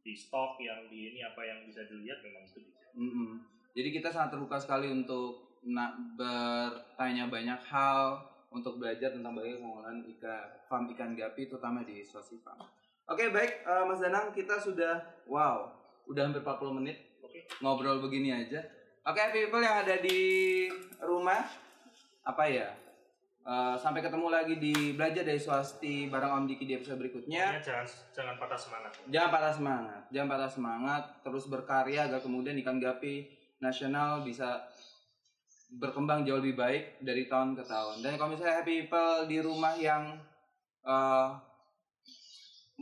di 0.00 0.12
stok 0.12 0.58
yang 0.58 0.86
di 0.86 1.08
ini 1.08 1.20
apa 1.20 1.38
yang 1.40 1.62
bisa 1.62 1.82
dilihat 1.84 2.18
memang 2.20 2.42
itu 2.44 2.58
bisa 2.60 2.82
Mm-mm. 2.92 3.38
Jadi 3.72 3.88
kita 3.90 4.08
sangat 4.08 4.34
terbuka 4.34 4.54
sekali 4.56 4.84
untuk 4.86 5.51
nak 5.62 5.94
bertanya 6.18 7.30
banyak 7.30 7.60
hal 7.70 8.18
untuk 8.52 8.82
belajar 8.82 9.14
tentang 9.14 9.32
bagaimana 9.32 9.62
pengelolaan 9.62 9.98
ikan 10.16 10.44
farm 10.66 10.84
ikan 10.92 11.14
gapi 11.14 11.48
terutama 11.48 11.86
di 11.86 12.02
Sulawesi 12.02 12.42
Farm. 12.42 12.60
Oke 13.08 13.30
baik 13.30 13.62
eh, 13.64 13.84
Mas 13.86 14.02
Danang 14.02 14.34
kita 14.34 14.58
sudah 14.58 15.00
wow 15.30 15.70
udah 16.10 16.28
hampir 16.28 16.42
40 16.42 16.78
menit 16.82 16.98
oke 17.22 17.38
ngobrol 17.62 18.02
begini 18.02 18.34
aja. 18.34 18.60
Oke 19.02 19.22
people 19.34 19.62
yang 19.62 19.82
ada 19.82 19.98
di 19.98 20.20
rumah 21.02 21.46
apa 22.22 22.44
ya 22.46 22.68
eh, 23.46 23.74
sampai 23.78 24.02
ketemu 24.02 24.28
lagi 24.28 24.54
di 24.58 24.94
belajar 24.98 25.22
dari 25.22 25.40
swasti 25.40 26.10
bareng 26.10 26.42
Om 26.42 26.44
Diki 26.50 26.64
di 26.66 26.74
episode 26.76 26.98
berikutnya. 26.98 27.62
Jangan 27.62 27.86
jangan 28.12 28.34
patah 28.36 28.58
semangat 28.58 28.90
Jangan 29.08 29.30
patah 29.30 29.52
semangat, 29.54 30.02
jangan 30.10 30.28
patah 30.28 30.50
semangat, 30.50 31.02
terus 31.22 31.44
berkarya 31.46 32.10
agar 32.10 32.20
kemudian 32.20 32.58
ikan 32.60 32.82
gapi 32.82 33.30
nasional 33.62 34.26
bisa 34.26 34.66
berkembang 35.78 36.28
jauh 36.28 36.40
lebih 36.42 36.56
baik 36.58 36.84
dari 37.00 37.24
tahun 37.28 37.56
ke 37.56 37.64
tahun. 37.64 38.04
Dan 38.04 38.20
kalau 38.20 38.36
misalnya 38.36 38.60
happy 38.60 38.84
people 38.84 39.24
di 39.24 39.38
rumah 39.40 39.72
yang 39.78 40.20
eh, 40.84 41.28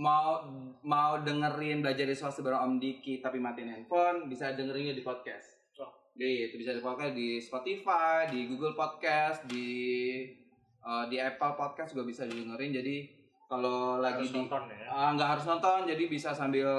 mau 0.01 0.43
mau 0.83 1.21
dengerin 1.21 1.85
belajar 1.85 2.09
di 2.09 2.17
swasta 2.17 2.41
bareng 2.41 2.63
Om 2.67 2.75
Diki 2.81 3.21
tapi 3.23 3.39
matiin 3.39 3.71
handphone, 3.71 4.27
bisa 4.27 4.57
dengerinnya 4.57 4.97
di 4.97 5.05
podcast. 5.05 5.71
Oh. 5.79 5.91
Gitu, 6.17 6.59
bisa 6.59 6.75
di 6.75 6.83
podcast 6.83 7.15
di 7.15 7.39
Spotify, 7.39 8.27
di 8.27 8.51
Google 8.51 8.75
Podcast, 8.75 9.47
di 9.47 9.69
eh, 10.83 11.05
di 11.07 11.17
Apple 11.21 11.55
Podcast 11.55 11.95
juga 11.95 12.09
bisa 12.11 12.27
didengerin. 12.27 12.75
Jadi 12.75 12.97
kalau 13.51 13.99
lagi 13.99 14.23
harus 14.23 14.31
di 14.31 14.39
nonton 14.39 14.63
ya 14.71 14.87
Ah, 14.87 15.11
nggak 15.19 15.29
harus 15.35 15.45
nonton 15.51 15.79
jadi 15.91 16.05
bisa 16.07 16.31
sambil 16.31 16.71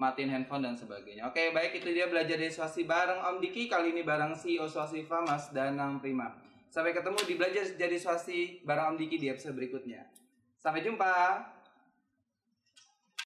matiin 0.00 0.32
handphone 0.32 0.64
dan 0.64 0.76
sebagainya. 0.76 1.28
Oke 1.28 1.52
baik 1.52 1.82
itu 1.82 1.92
dia 1.92 2.08
belajar 2.08 2.36
dari 2.36 2.52
swasti 2.52 2.84
bareng 2.88 3.20
Om 3.20 3.36
Diki. 3.40 3.68
Kali 3.68 3.92
ini 3.92 4.02
bareng 4.04 4.36
CEO 4.36 4.68
Swastiva 4.68 5.20
Mas 5.24 5.52
Danang 5.52 6.00
Prima. 6.00 6.32
Sampai 6.72 6.96
ketemu 6.96 7.18
di 7.28 7.34
belajar 7.36 7.64
jadi 7.76 7.96
swasti 8.00 8.64
bareng 8.64 8.94
Om 8.94 8.96
Diki 8.96 9.16
di 9.20 9.28
episode 9.28 9.56
berikutnya. 9.56 10.08
Sampai 10.56 10.80
jumpa 10.86 11.42